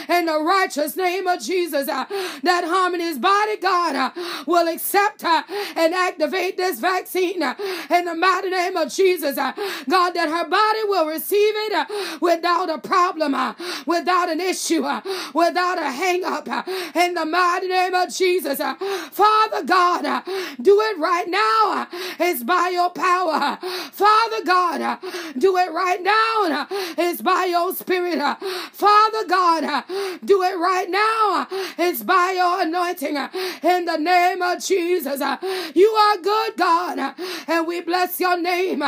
In 0.09 0.25
the 0.25 0.41
righteous 0.43 0.95
name 0.95 1.27
of 1.27 1.41
Jesus, 1.41 1.87
that 1.87 2.63
harmony's 2.65 3.19
body, 3.19 3.57
God, 3.57 4.13
will 4.45 4.67
accept 4.67 5.23
and 5.23 5.93
activate 5.93 6.57
this 6.57 6.79
vaccine 6.79 7.41
in 7.43 8.05
the 8.05 8.15
mighty 8.15 8.49
name 8.49 8.75
of 8.77 8.91
Jesus. 8.91 9.35
God, 9.35 10.11
that 10.11 10.29
her 10.29 10.47
body 10.47 10.83
will 10.85 11.07
receive 11.07 11.53
it 11.55 12.21
without 12.21 12.69
a 12.69 12.77
problem, 12.77 13.33
without 13.85 14.29
an 14.29 14.40
issue, 14.41 14.83
uh, 14.83 15.01
without 15.33 15.77
a 15.77 15.91
hang 15.91 16.23
up. 16.23 16.47
Uh, 16.49 16.63
in 16.95 17.13
the 17.13 17.25
mighty 17.25 17.67
name 17.67 17.93
of 17.93 18.13
Jesus. 18.13 18.59
Uh. 18.59 18.75
Father 19.11 19.63
God, 19.63 20.23
do 20.61 20.79
it 20.81 20.97
right 20.97 21.27
now. 21.27 21.87
It's 22.19 22.43
by 22.43 22.69
your 22.69 22.89
power. 22.89 23.57
Father 23.91 24.43
God, 24.45 24.99
do 25.37 25.57
it 25.57 25.71
right 25.71 26.01
now. 26.01 26.67
It's 26.97 27.21
by 27.21 27.45
your 27.45 27.73
spirit. 27.73 28.19
Father 28.71 29.25
God, 29.27 29.83
do 30.23 30.43
it 30.43 30.57
right 30.57 30.89
now. 30.89 31.47
It's 31.77 32.03
by 32.03 32.33
your 32.35 32.61
anointing. 32.61 33.17
In 33.63 33.85
the 33.85 33.97
name 33.97 34.41
of 34.41 34.63
Jesus. 34.63 35.21
You 35.75 35.89
are 35.89 36.17
good, 36.17 36.57
God, 36.57 37.15
and 37.47 37.67
we 37.67 37.81
bless 37.81 38.19
your 38.19 38.39
name. 38.39 38.83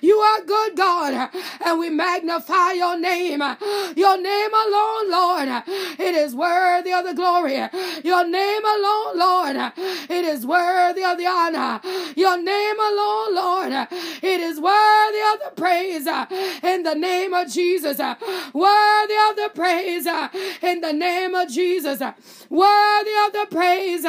You 0.00 0.16
are 0.18 0.40
good, 0.42 0.76
God, 0.76 1.30
and 1.64 1.78
we 1.78 1.90
magnify 1.90 2.72
your 2.72 2.98
name. 2.98 3.42
Your 3.96 4.20
name 4.20 4.50
alone, 4.54 4.97
Lord, 5.10 5.48
it 5.98 6.14
is 6.14 6.34
worthy 6.34 6.92
of 6.92 7.04
the 7.04 7.14
glory. 7.14 7.56
Your 8.04 8.26
name 8.26 8.64
alone, 8.64 9.18
Lord, 9.18 9.56
it 9.76 10.24
is 10.24 10.46
worthy 10.46 11.04
of 11.04 11.18
the 11.18 11.26
honor. 11.26 11.80
Your 12.16 12.40
name 12.40 12.78
alone, 12.78 13.34
Lord, 13.34 13.72
it 13.72 14.40
is 14.40 14.60
worthy 14.60 15.20
of 15.32 15.38
the 15.44 15.52
praise 15.56 16.06
in 16.62 16.82
the 16.82 16.94
name 16.94 17.34
of 17.34 17.48
Jesus. 17.50 17.98
Worthy 17.98 19.16
of 19.28 19.36
the 19.36 19.50
praise 19.54 20.06
in 20.62 20.80
the 20.80 20.92
name 20.92 21.34
of 21.34 21.48
Jesus. 21.48 22.00
Worthy 22.50 23.14
of 23.26 23.32
the 23.32 23.46
praise 23.50 24.04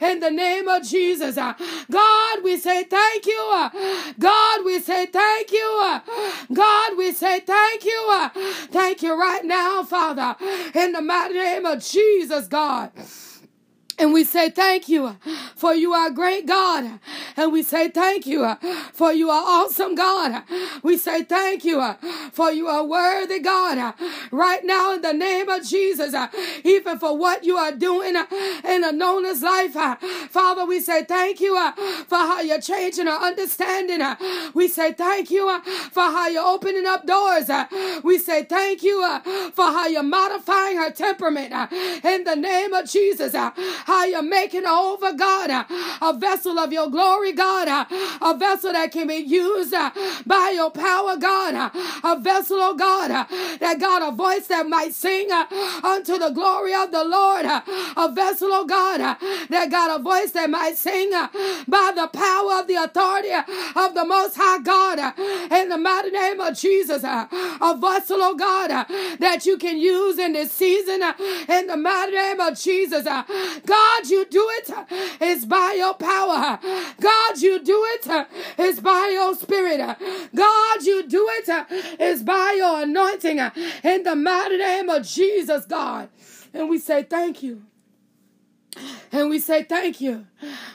in 0.00 0.20
the 0.20 0.30
name 0.30 0.68
of 0.68 0.82
Jesus. 0.82 1.36
God, 1.36 2.42
we 2.42 2.56
say 2.56 2.84
thank 2.84 3.26
you. 3.26 3.70
God, 4.18 4.64
we 4.64 4.80
say 4.80 5.06
thank 5.06 5.50
you. 5.52 6.00
God, 6.52 6.96
we 6.96 7.12
say 7.12 7.40
thank 7.40 7.84
you. 7.84 8.30
Thank 8.70 9.02
you 9.02 9.18
right 9.18 9.44
now, 9.44 9.82
Father, 9.82 10.19
in 10.74 10.92
the 10.92 11.00
mighty 11.00 11.34
name 11.34 11.66
of 11.66 11.82
Jesus, 11.82 12.46
God. 12.46 12.90
And 14.00 14.14
we 14.14 14.24
say 14.24 14.48
thank 14.48 14.88
you 14.88 15.18
for 15.54 15.74
you 15.74 15.92
are 15.92 16.08
great 16.10 16.46
God. 16.46 16.98
And 17.36 17.52
we 17.52 17.62
say 17.62 17.90
thank 17.90 18.26
you 18.26 18.56
for 18.94 19.12
you 19.12 19.28
are 19.28 19.42
awesome 19.44 19.94
God. 19.94 20.42
We 20.82 20.96
say 20.96 21.22
thank 21.22 21.66
you 21.66 21.96
for 22.32 22.50
you 22.50 22.66
are 22.66 22.82
worthy 22.82 23.40
God. 23.40 23.94
Right 24.30 24.64
now 24.64 24.94
in 24.94 25.02
the 25.02 25.12
name 25.12 25.50
of 25.50 25.66
Jesus, 25.66 26.14
even 26.64 26.98
for 26.98 27.14
what 27.14 27.44
you 27.44 27.58
are 27.58 27.72
doing 27.72 28.16
in 28.16 28.84
Anona's 28.84 29.42
life. 29.42 29.74
Father, 30.30 30.64
we 30.64 30.80
say 30.80 31.04
thank 31.04 31.38
you 31.38 31.54
for 32.08 32.16
how 32.16 32.40
you're 32.40 32.60
changing 32.60 33.06
our 33.06 33.20
understanding. 33.20 34.00
We 34.54 34.68
say 34.68 34.94
thank 34.94 35.30
you 35.30 35.60
for 35.92 36.04
how 36.04 36.28
you're 36.28 36.46
opening 36.46 36.86
up 36.86 37.06
doors. 37.06 37.50
We 38.02 38.16
say 38.16 38.44
thank 38.44 38.82
you 38.82 39.02
for 39.52 39.64
how 39.66 39.88
you're 39.88 40.02
modifying 40.02 40.78
her 40.78 40.90
temperament 40.90 41.52
in 42.02 42.24
the 42.24 42.36
name 42.36 42.72
of 42.72 42.88
Jesus 42.88 43.34
how 43.90 44.04
you're 44.04 44.22
making 44.22 44.66
over, 44.66 45.12
God, 45.12 45.66
a 46.00 46.12
vessel 46.16 46.58
of 46.60 46.72
your 46.72 46.88
glory, 46.88 47.32
God, 47.32 47.66
a 48.22 48.38
vessel 48.38 48.72
that 48.72 48.92
can 48.92 49.08
be 49.08 49.16
used 49.16 49.72
by 50.26 50.52
your 50.54 50.70
power, 50.70 51.16
God, 51.16 51.72
a 52.04 52.20
vessel, 52.20 52.58
oh 52.60 52.74
God, 52.76 53.08
that 53.58 53.80
got 53.80 54.06
a 54.06 54.12
voice 54.14 54.46
that 54.46 54.68
might 54.68 54.94
sing 54.94 55.28
unto 55.32 56.18
the 56.18 56.30
glory 56.30 56.72
of 56.72 56.92
the 56.92 57.02
Lord, 57.04 57.44
a 57.46 58.12
vessel, 58.12 58.50
oh 58.52 58.64
God, 58.64 58.98
that 59.48 59.70
got 59.72 59.98
a 59.98 60.02
voice 60.02 60.30
that 60.32 60.48
might 60.48 60.76
sing 60.76 61.10
by 61.10 61.92
the 61.94 62.08
power 62.12 62.60
of 62.60 62.68
the 62.68 62.76
authority 62.76 63.32
of 63.32 63.94
the 63.94 64.04
Most 64.04 64.36
High 64.36 64.60
God, 64.60 64.98
in 65.50 65.68
the 65.68 65.78
mighty 65.78 66.10
name 66.10 66.40
of 66.40 66.56
Jesus, 66.56 67.02
a 67.02 67.28
vessel, 67.80 68.18
oh 68.20 68.36
God, 68.36 68.68
that 69.18 69.44
you 69.46 69.58
can 69.58 69.78
use 69.78 70.16
in 70.18 70.32
this 70.34 70.52
season, 70.52 71.02
in 71.48 71.66
the 71.66 71.76
mighty 71.76 72.12
name 72.12 72.38
of 72.38 72.56
Jesus. 72.56 73.04
God, 73.04 73.79
God, 73.80 74.08
you 74.08 74.26
do 74.26 74.46
it 74.58 74.70
is 75.22 75.46
by 75.46 75.74
your 75.78 75.94
power. 75.94 76.58
God, 77.00 77.38
you 77.38 77.62
do 77.62 77.82
it 77.94 78.26
is 78.58 78.80
by 78.80 79.10
your 79.12 79.34
spirit. 79.34 79.78
God, 80.34 80.82
you 80.82 81.08
do 81.08 81.26
it 81.30 81.98
is 81.98 82.22
by 82.22 82.54
your 82.56 82.82
anointing 82.82 83.38
in 83.82 84.02
the 84.02 84.14
mighty 84.14 84.58
name 84.58 84.88
of 84.90 85.06
Jesus, 85.06 85.64
God. 85.64 86.08
And 86.52 86.68
we 86.68 86.78
say 86.78 87.04
thank 87.04 87.42
you. 87.42 87.62
And 89.12 89.30
we 89.30 89.38
say 89.38 89.64
thank 89.64 90.00
you 90.00 90.26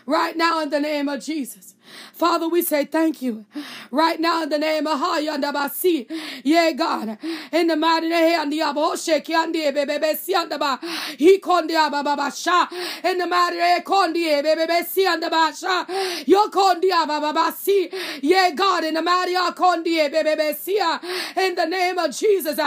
right 0.06 0.36
now 0.36 0.62
in 0.62 0.70
the 0.70 0.80
name 0.80 1.08
of 1.08 1.24
Jesus. 1.24 1.75
Father, 2.14 2.48
we 2.48 2.62
say 2.62 2.86
thank 2.86 3.22
you 3.22 3.46
right 3.92 4.20
now 4.20 4.44
in 4.44 4.50
the 4.50 4.58
name 4.58 4.88
of 4.88 5.00
Hayandabasi. 5.00 6.08
Yeah, 6.44 6.72
God. 6.72 7.18
In 7.52 7.68
the 7.68 7.76
mighty 7.76 8.10
name 8.10 8.40
of 8.40 8.50
Diaboshe 8.50 9.24
Kiandi 9.24 9.74
Bebe 9.74 10.14
Siandaba. 10.16 10.80
He 11.18 11.40
kondia 11.40 11.90
babasha. 11.92 12.68
In 13.04 13.18
the 13.18 13.28
mighty 13.28 13.58
name 13.58 13.82
Kondi 13.82 14.44
Bebe 14.44 14.84
Siandabasha. 14.84 16.28
Yo 16.28 16.48
kondia 16.50 17.06
babasi. 17.06 17.90
Yeah, 18.22 18.52
God, 18.56 18.84
in 18.84 18.94
the 18.96 19.02
mighty 19.02 19.34
Kondi 19.36 20.12
Bebe 20.12 20.54
Sia. 20.54 21.00
In 21.38 21.56
the 21.56 21.66
name 21.66 21.98
of 21.98 22.16
Jesus. 22.16 22.58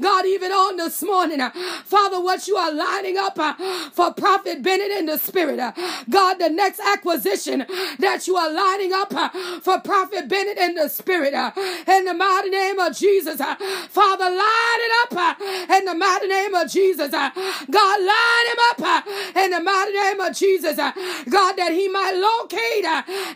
God, 0.00 0.26
even 0.26 0.52
on 0.52 0.76
this 0.76 1.02
morning, 1.02 1.40
Father, 1.84 2.20
what 2.20 2.46
you 2.46 2.56
are 2.56 2.72
lining 2.72 3.16
up 3.18 3.38
uh, 3.38 3.54
for 3.92 4.12
Prophet 4.14 4.62
Bennett 4.62 4.90
in 4.90 5.06
the 5.06 5.18
spirit. 5.18 5.58
Uh, 5.58 5.72
God, 6.08 6.34
the 6.38 6.48
next 6.48 6.80
acquisition 6.80 7.64
that 7.98 8.26
you 8.26 8.36
are 8.36 8.50
lining 8.52 8.75
up 8.92 9.14
uh, 9.14 9.28
for 9.60 9.80
Prophet 9.80 10.28
Bennett 10.28 10.58
in 10.58 10.74
the 10.74 10.88
spirit. 10.88 11.34
Uh, 11.34 11.50
in 11.86 12.04
the 12.04 12.14
mighty 12.14 12.50
name 12.50 12.78
of 12.78 12.96
Jesus. 12.96 13.40
Uh, 13.40 13.54
Father, 13.88 14.24
line 14.24 14.80
it 14.86 14.92
up 15.02 15.16
uh, 15.16 15.76
in 15.76 15.84
the 15.84 15.94
mighty 15.94 16.28
name 16.28 16.54
of 16.54 16.70
Jesus. 16.70 17.12
Uh, 17.12 17.30
God, 17.70 18.00
line 18.00 18.46
him 18.50 18.60
up 18.70 18.80
uh, 18.80 19.40
in 19.40 19.50
the 19.50 19.60
mighty 19.60 19.92
name 19.92 20.20
of 20.20 20.34
Jesus. 20.36 20.76
God, 20.76 21.52
that 21.56 21.72
he 21.72 21.88
might 21.88 22.14
locate 22.14 22.84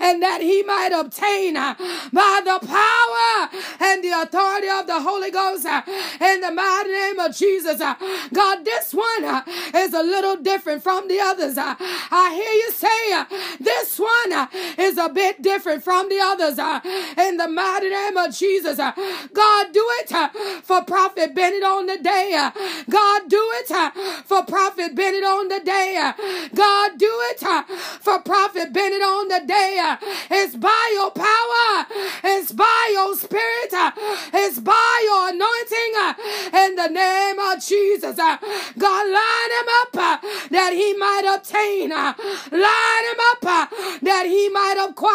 and 0.00 0.22
that 0.22 0.40
he 0.40 0.62
might 0.62 0.92
obtain 0.92 1.54
by 1.54 2.40
the 2.44 2.66
power 2.66 3.88
and 3.88 4.04
the 4.04 4.10
authority 4.22 4.68
of 4.68 4.86
the 4.86 5.00
Holy 5.00 5.30
Ghost 5.30 5.66
in 5.66 6.40
the 6.40 6.50
mighty 6.50 6.90
name 6.90 7.18
of 7.18 7.36
Jesus. 7.36 7.78
God, 7.78 8.64
this 8.64 8.92
one 8.92 9.42
is 9.74 9.94
a 9.94 10.02
little 10.02 10.36
different 10.36 10.82
from 10.82 11.08
the 11.08 11.18
others. 11.20 11.56
I 11.58 12.32
hear 12.34 12.52
you 12.52 12.70
say 12.72 13.60
this 13.60 13.98
one 13.98 14.48
is 14.78 14.98
a 14.98 15.08
bit 15.08 15.29
different 15.40 15.82
from 15.82 16.08
the 16.08 16.18
others. 16.20 16.58
Uh, 16.58 16.80
in 17.18 17.36
the 17.36 17.48
mighty 17.48 17.88
name 17.90 18.16
of 18.16 18.34
Jesus. 18.34 18.78
Uh, 18.78 18.92
God, 19.32 19.72
do 19.72 19.84
it 20.00 20.12
uh, 20.12 20.28
for 20.62 20.84
Prophet 20.84 21.34
Bennett 21.34 21.62
on 21.62 21.86
the 21.86 21.98
day. 21.98 22.32
Uh, 22.34 22.50
God, 22.88 23.28
do 23.28 23.42
it 23.54 23.70
uh, 23.70 23.90
for 24.24 24.44
Prophet 24.44 24.94
Bennett 24.94 25.24
on 25.24 25.48
the 25.48 25.60
day. 25.60 25.96
Uh, 26.00 26.12
God, 26.54 26.98
do 26.98 27.10
it 27.30 27.42
uh, 27.42 27.62
for 28.00 28.20
Prophet 28.20 28.72
Bennett 28.72 29.02
on 29.02 29.28
the 29.28 29.42
day. 29.46 29.78
Uh, 29.82 29.96
it's 30.30 30.56
by 30.56 30.90
your 30.94 31.10
power. 31.10 31.86
It's 32.24 32.52
by 32.52 32.90
your 32.92 33.16
spirit. 33.16 33.72
Uh, 33.72 33.92
it's 34.34 34.58
by 34.58 35.02
your 35.04 35.28
anointing. 35.30 35.92
Uh, 35.98 36.14
in 36.52 36.74
the 36.76 36.88
name 36.88 37.38
of 37.38 37.62
Jesus. 37.64 38.18
Uh, 38.18 38.36
God, 38.78 39.06
line 39.06 39.50
him 39.58 39.68
up 39.82 39.96
uh, 39.96 40.18
that 40.50 40.72
he 40.72 40.94
might 40.94 41.26
obtain. 41.34 41.92
Uh, 41.92 42.14
line 42.50 43.04
him 43.10 43.20
up 43.32 43.44
uh, 43.44 43.66
that 44.02 44.24
he 44.26 44.48
might 44.48 44.78
acquire 44.88 45.09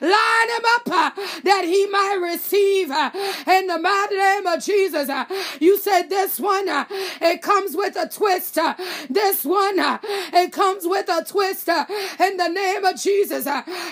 Line 0.00 0.48
him 0.48 0.64
up 0.74 0.88
uh, 0.90 1.10
that 1.44 1.64
he 1.64 1.86
might 1.86 2.18
receive 2.22 2.90
uh, 2.90 3.10
in 3.46 3.66
the 3.66 3.78
mighty 3.78 4.16
name 4.16 4.46
of 4.46 4.62
Jesus. 4.62 5.08
Uh, 5.08 5.24
you 5.60 5.78
said 5.78 6.08
this 6.08 6.38
one, 6.38 6.68
uh, 6.68 6.84
it 6.90 7.42
comes 7.42 7.76
with 7.76 7.96
a 7.96 8.08
twist. 8.08 8.58
Uh, 8.58 8.74
this 9.10 9.44
one, 9.44 9.78
uh, 9.78 9.98
it 10.02 10.52
comes 10.52 10.86
with 10.86 11.08
a 11.08 11.24
twist 11.24 11.68
in 11.68 12.36
the 12.36 12.48
name 12.48 12.84
of 12.84 13.00
Jesus. 13.00 13.46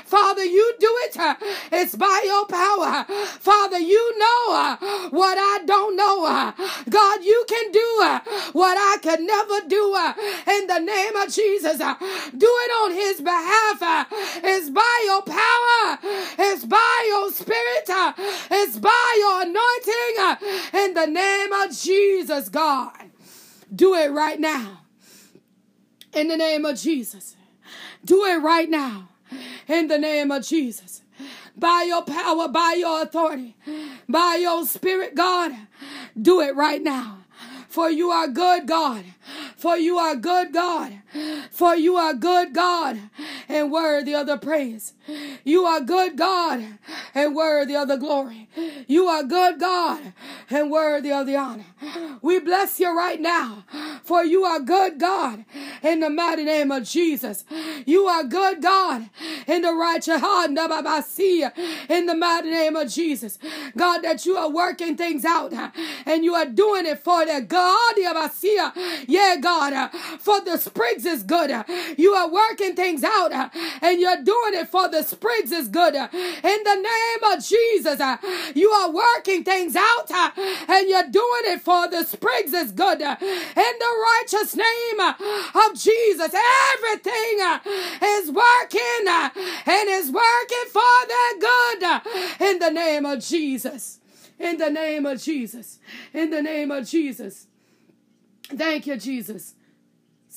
Father, 0.04 0.44
you 0.44 0.74
do 0.78 0.90
it. 1.04 1.16
It's 1.72 1.94
by 1.96 2.22
your 2.24 2.46
power. 2.46 3.04
Father, 3.40 3.78
you 3.78 4.18
know 4.18 4.76
what 5.10 5.38
I 5.38 5.62
don't 5.66 5.96
know. 5.96 6.54
God, 6.88 7.24
you 7.24 7.44
can 7.48 7.72
do 7.72 8.20
what 8.52 8.76
I 8.78 8.96
could 9.02 9.20
never 9.20 9.60
do 9.68 9.96
in 10.54 10.66
the 10.66 10.78
name 10.78 11.16
of 11.16 11.32
Jesus. 11.32 11.78
Do 11.78 12.48
it 12.64 12.70
on 12.82 12.92
his 12.92 13.20
behalf. 13.20 14.06
It's 14.44 14.70
by 14.70 15.02
your 15.06 15.15
power. 15.22 15.98
It's 16.38 16.64
by 16.64 17.04
your 17.08 17.30
spirit. 17.32 17.88
It's 18.50 18.78
by 18.78 19.16
your 19.18 19.42
anointing. 19.42 20.84
In 20.84 20.94
the 20.94 21.06
name 21.06 21.52
of 21.52 21.76
Jesus, 21.76 22.48
God. 22.48 22.92
Do 23.74 23.94
it 23.94 24.10
right 24.10 24.38
now. 24.40 24.82
In 26.12 26.28
the 26.28 26.36
name 26.36 26.64
of 26.64 26.78
Jesus. 26.78 27.36
Do 28.04 28.24
it 28.24 28.36
right 28.42 28.70
now. 28.70 29.08
In 29.68 29.88
the 29.88 29.98
name 29.98 30.30
of 30.30 30.44
Jesus. 30.44 31.02
by 31.56 31.84
your 31.86 32.02
power, 32.02 32.48
by 32.48 32.76
your 32.78 33.02
authority, 33.02 33.56
by 34.08 34.38
your 34.40 34.66
spirit, 34.66 35.14
God. 35.14 35.52
Do 36.20 36.40
it 36.40 36.54
right 36.54 36.82
now. 36.82 37.18
For 37.68 37.90
you 37.90 38.10
are 38.10 38.28
good, 38.28 38.66
God. 38.66 39.04
For 39.56 39.76
you 39.76 39.98
are 39.98 40.16
good, 40.16 40.52
God. 40.52 41.00
For 41.50 41.74
you 41.74 41.96
are 41.96 42.14
good, 42.14 42.52
God, 42.54 43.00
and 43.48 43.72
worthy 43.72 44.14
of 44.14 44.26
the 44.26 44.38
praise. 44.38 44.94
You 45.44 45.64
are 45.64 45.80
good, 45.80 46.16
God, 46.16 46.64
and 47.14 47.34
worthy 47.34 47.76
of 47.76 47.88
the 47.88 47.96
glory. 47.96 48.48
You 48.86 49.06
are 49.06 49.22
good, 49.22 49.60
God, 49.60 50.12
and 50.50 50.70
worthy 50.70 51.12
of 51.12 51.26
the 51.26 51.36
honor. 51.36 51.66
We 52.22 52.40
bless 52.40 52.80
you 52.80 52.96
right 52.96 53.20
now, 53.20 53.64
for 54.04 54.24
you 54.24 54.44
are 54.44 54.60
good, 54.60 54.98
God, 54.98 55.44
in 55.82 56.00
the 56.00 56.10
mighty 56.10 56.44
name 56.44 56.70
of 56.70 56.84
Jesus. 56.84 57.44
You 57.84 58.06
are 58.06 58.24
good, 58.24 58.62
God, 58.62 59.10
in 59.46 59.62
the 59.62 59.74
righteous 59.74 60.20
heart, 60.20 60.50
of 60.50 60.66
in 61.88 62.06
the 62.06 62.14
mighty 62.14 62.50
name 62.50 62.76
of 62.76 62.90
Jesus. 62.90 63.38
God, 63.76 63.98
that 64.00 64.26
you 64.26 64.36
are 64.36 64.50
working 64.50 64.96
things 64.96 65.24
out 65.24 65.52
uh, 65.52 65.70
and 66.04 66.24
you 66.24 66.34
are 66.34 66.46
doing 66.46 66.86
it 66.86 66.98
for 67.00 67.24
the 67.24 67.40
God, 67.40 67.98
of 67.98 68.16
Abbasia. 68.16 68.76
Uh, 68.76 69.04
yeah, 69.06 69.36
God, 69.40 69.72
uh, 69.72 69.88
for 70.18 70.40
the 70.40 70.58
is 71.06 71.22
good. 71.22 71.64
You 71.96 72.12
are 72.12 72.30
working 72.30 72.74
things 72.74 73.02
out 73.04 73.32
and 73.32 74.00
you're 74.00 74.22
doing 74.22 74.54
it 74.54 74.68
for 74.68 74.88
the 74.88 75.02
sprigs 75.02 75.52
is 75.52 75.68
good. 75.68 75.94
In 75.94 76.08
the 76.64 76.74
name 76.74 77.32
of 77.32 77.44
Jesus, 77.44 78.00
you 78.54 78.70
are 78.70 78.90
working 78.90 79.44
things 79.44 79.76
out 79.76 80.10
and 80.10 80.88
you're 80.88 81.08
doing 81.08 81.44
it 81.46 81.60
for 81.62 81.88
the 81.88 82.04
sprigs 82.04 82.52
is 82.52 82.72
good. 82.72 83.00
In 83.00 83.16
the 83.20 84.06
righteous 84.20 84.56
name 84.56 85.00
of 85.00 85.74
Jesus, 85.74 86.34
everything 86.74 87.40
is 88.02 88.30
working 88.30 89.06
and 89.06 89.88
is 89.88 90.10
working 90.10 90.66
for 90.70 91.06
the 91.06 91.36
good. 91.40 92.50
In 92.50 92.58
the 92.58 92.70
name 92.70 93.06
of 93.06 93.20
Jesus. 93.20 94.00
In 94.38 94.58
the 94.58 94.70
name 94.70 95.06
of 95.06 95.22
Jesus. 95.22 95.78
In 96.12 96.30
the 96.30 96.42
name 96.42 96.70
of 96.70 96.86
Jesus. 96.86 97.46
Thank 98.48 98.86
you, 98.86 98.96
Jesus. 98.96 99.54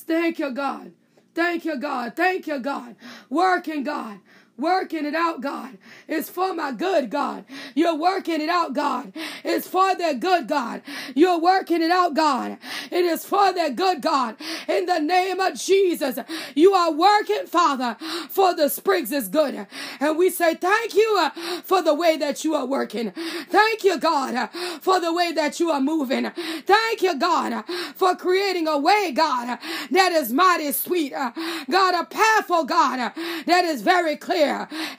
Thank 0.09 0.39
you, 0.39 0.51
God. 0.51 0.93
Thank 1.35 1.65
you, 1.65 1.77
God. 1.79 2.17
Thank 2.17 2.47
you, 2.47 2.59
God. 2.59 2.97
Working, 3.29 3.83
God 3.85 4.19
working 4.59 5.05
it 5.05 5.15
out, 5.15 5.41
God. 5.41 5.77
It's 6.07 6.29
for 6.29 6.53
my 6.53 6.71
good, 6.71 7.09
God. 7.09 7.45
You're 7.75 7.95
working 7.97 8.41
it 8.41 8.49
out, 8.49 8.73
God. 8.73 9.13
It's 9.43 9.67
for 9.67 9.95
their 9.95 10.13
good, 10.13 10.47
God. 10.47 10.81
You're 11.15 11.39
working 11.39 11.81
it 11.81 11.91
out, 11.91 12.13
God. 12.13 12.57
It 12.91 13.05
is 13.05 13.25
for 13.25 13.53
their 13.53 13.71
good, 13.71 14.01
God. 14.01 14.35
In 14.67 14.85
the 14.85 14.99
name 14.99 15.39
of 15.39 15.55
Jesus, 15.55 16.19
you 16.55 16.73
are 16.73 16.91
working, 16.91 17.45
Father, 17.47 17.97
for 18.29 18.55
the 18.55 18.69
springs 18.69 19.11
is 19.11 19.27
good. 19.27 19.67
And 19.99 20.17
we 20.17 20.29
say 20.29 20.55
thank 20.55 20.93
you 20.95 21.17
uh, 21.19 21.29
for 21.63 21.81
the 21.81 21.93
way 21.93 22.17
that 22.17 22.43
you 22.43 22.53
are 22.55 22.65
working. 22.65 23.11
Thank 23.49 23.83
you, 23.83 23.99
God, 23.99 24.35
uh, 24.35 24.47
for 24.81 24.99
the 24.99 25.13
way 25.13 25.31
that 25.31 25.59
you 25.59 25.71
are 25.71 25.81
moving. 25.81 26.29
Thank 26.31 27.01
you, 27.01 27.17
God, 27.17 27.53
uh, 27.53 27.63
for 27.95 28.15
creating 28.15 28.67
a 28.67 28.77
way, 28.77 29.11
God, 29.11 29.59
that 29.91 30.11
is 30.11 30.31
mighty 30.31 30.71
sweet. 30.71 31.11
God, 31.11 31.95
a 31.95 32.05
path, 32.05 32.47
oh 32.49 32.65
God, 32.65 33.13
that 33.45 33.65
is 33.65 33.81
very 33.81 34.15
clear 34.15 34.48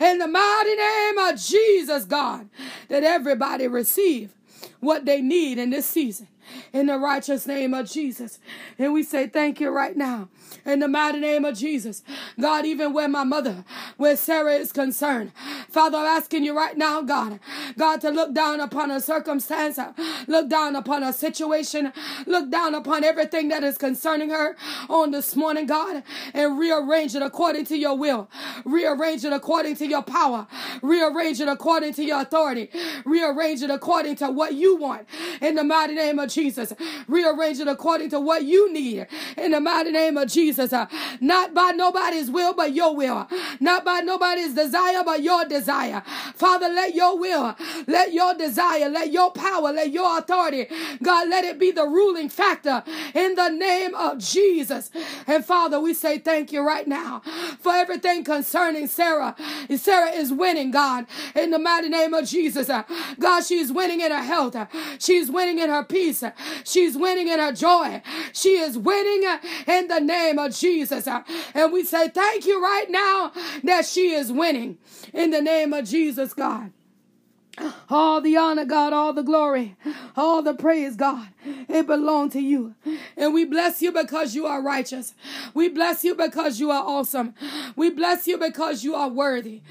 in 0.00 0.18
the 0.18 0.28
mighty 0.28 0.76
name 0.76 1.18
of 1.18 1.40
Jesus, 1.40 2.04
God, 2.04 2.48
that 2.88 3.04
everybody 3.04 3.68
receive 3.68 4.32
what 4.80 5.04
they 5.04 5.20
need 5.20 5.58
in 5.58 5.70
this 5.70 5.86
season 5.86 6.28
in 6.72 6.86
the 6.86 6.98
righteous 6.98 7.46
name 7.46 7.74
of 7.74 7.90
Jesus. 7.90 8.38
And 8.78 8.92
we 8.92 9.02
say 9.02 9.26
thank 9.26 9.60
you 9.60 9.70
right 9.70 9.96
now 9.96 10.28
in 10.64 10.80
the 10.80 10.88
mighty 10.88 11.20
name 11.20 11.44
of 11.44 11.56
Jesus. 11.56 12.02
God, 12.38 12.64
even 12.64 12.92
where 12.92 13.08
my 13.08 13.24
mother, 13.24 13.64
where 13.96 14.16
Sarah 14.16 14.54
is 14.54 14.72
concerned, 14.72 15.32
Father, 15.68 15.98
I'm 15.98 16.06
asking 16.06 16.44
you 16.44 16.56
right 16.56 16.76
now, 16.76 17.02
God, 17.02 17.40
God, 17.78 18.00
to 18.02 18.10
look 18.10 18.34
down 18.34 18.60
upon 18.60 18.90
a 18.90 19.00
circumstance, 19.00 19.78
uh, 19.78 19.92
look 20.26 20.48
down 20.48 20.76
upon 20.76 21.02
a 21.02 21.12
situation, 21.12 21.92
look 22.26 22.50
down 22.50 22.74
upon 22.74 23.04
everything 23.04 23.48
that 23.48 23.64
is 23.64 23.78
concerning 23.78 24.30
her 24.30 24.56
on 24.88 25.10
this 25.10 25.36
morning, 25.36 25.66
God, 25.66 26.02
and 26.34 26.58
rearrange 26.58 27.14
it 27.14 27.22
according 27.22 27.66
to 27.66 27.76
your 27.76 27.96
will, 27.96 28.28
rearrange 28.64 29.24
it 29.24 29.32
according 29.32 29.76
to 29.76 29.86
your 29.86 30.02
power, 30.02 30.46
rearrange 30.82 31.40
it 31.40 31.48
according 31.48 31.94
to 31.94 32.04
your 32.04 32.22
authority, 32.22 32.70
rearrange 33.04 33.62
it 33.62 33.70
according 33.70 34.16
to 34.16 34.30
what 34.30 34.54
you 34.54 34.76
want 34.76 35.06
in 35.40 35.54
the 35.54 35.64
mighty 35.64 35.94
name 35.94 36.18
of 36.18 36.28
Jesus. 36.28 36.39
Rearrange 37.09 37.61
it 37.61 37.68
according 37.68 38.11
to 38.11 38.20
what 38.20 38.44
you 38.44 38.72
need 38.72 39.07
in 39.37 39.53
the 39.53 39.61
mighty 39.61 39.90
name 39.90 40.16
of 40.16 40.29
Jesus. 40.29 40.72
Uh, 40.72 40.87
not 41.20 41.55
by 41.55 41.70
nobody's 41.70 42.31
will, 42.31 42.55
but 42.55 42.72
your 42.72 42.94
will. 42.94 43.29
Not 43.61 43.85
by 43.85 44.00
nobody's 44.00 44.55
desire, 44.55 45.03
but 45.05 45.22
your 45.22 45.44
desire. 45.44 46.03
Father, 46.35 46.68
let 46.68 46.94
your 46.94 47.18
will, 47.18 47.57
let 47.87 48.12
your 48.12 48.35
desire, 48.35 48.88
let 48.88 49.12
your 49.12 49.31
power, 49.31 49.72
let 49.72 49.90
your 49.90 50.18
authority, 50.18 50.66
God, 51.03 51.29
let 51.29 51.44
it 51.44 51.59
be 51.59 51.70
the 51.70 51.87
ruling 51.87 52.29
factor 52.29 52.83
in 53.14 53.35
the 53.35 53.48
name 53.48 53.94
of 53.94 54.18
Jesus. 54.18 54.90
And 55.26 55.44
Father, 55.44 55.81
we 55.81 55.94
say 55.94 56.18
thank 56.18 56.53
you 56.53 56.62
right 56.66 56.87
now 56.87 57.20
for 57.61 57.72
everything 57.72 58.24
concerning 58.24 58.87
Sarah. 58.87 59.35
Sarah 59.76 60.11
is 60.11 60.33
winning, 60.33 60.70
God, 60.70 61.07
in 61.35 61.50
the 61.50 61.59
mighty 61.59 61.88
name 61.88 62.14
of 62.14 62.26
Jesus. 62.26 62.68
Uh, 62.68 62.83
God, 63.18 63.44
she's 63.44 63.72
winning 63.72 64.00
in 64.00 64.11
her 64.11 64.22
health. 64.22 64.57
Uh, 64.57 64.66
she's 64.98 65.31
winning 65.31 65.59
in 65.59 65.70
her 65.70 65.85
peace. 65.85 66.22
She's 66.64 66.96
winning 66.96 67.28
in 67.28 67.38
her 67.38 67.52
joy. 67.52 68.02
She 68.32 68.56
is 68.56 68.78
winning 68.78 69.24
in 69.66 69.88
the 69.88 70.00
name 70.00 70.38
of 70.38 70.54
Jesus. 70.54 71.06
And 71.54 71.72
we 71.72 71.84
say 71.84 72.08
thank 72.08 72.46
you 72.46 72.62
right 72.62 72.90
now 72.90 73.32
that 73.64 73.86
she 73.86 74.12
is 74.12 74.32
winning 74.32 74.78
in 75.12 75.30
the 75.30 75.40
name 75.40 75.72
of 75.72 75.86
Jesus, 75.86 76.34
God. 76.34 76.72
All 77.90 78.20
the 78.20 78.36
honor, 78.36 78.64
God, 78.64 78.92
all 78.92 79.12
the 79.12 79.22
glory, 79.22 79.76
all 80.16 80.42
the 80.42 80.54
praise, 80.54 80.96
God, 80.96 81.28
it 81.44 81.86
belongs 81.86 82.32
to 82.34 82.40
you. 82.40 82.74
And 83.16 83.34
we 83.34 83.44
bless 83.44 83.82
you 83.82 83.90
because 83.92 84.34
you 84.34 84.46
are 84.46 84.62
righteous. 84.62 85.14
We 85.52 85.68
bless 85.68 86.04
you 86.04 86.14
because 86.14 86.60
you 86.60 86.70
are 86.70 86.82
awesome. 86.82 87.34
We 87.76 87.90
bless 87.90 88.26
you 88.26 88.38
because 88.38 88.84
you 88.84 88.94
are 88.94 89.08
worthy. 89.08 89.62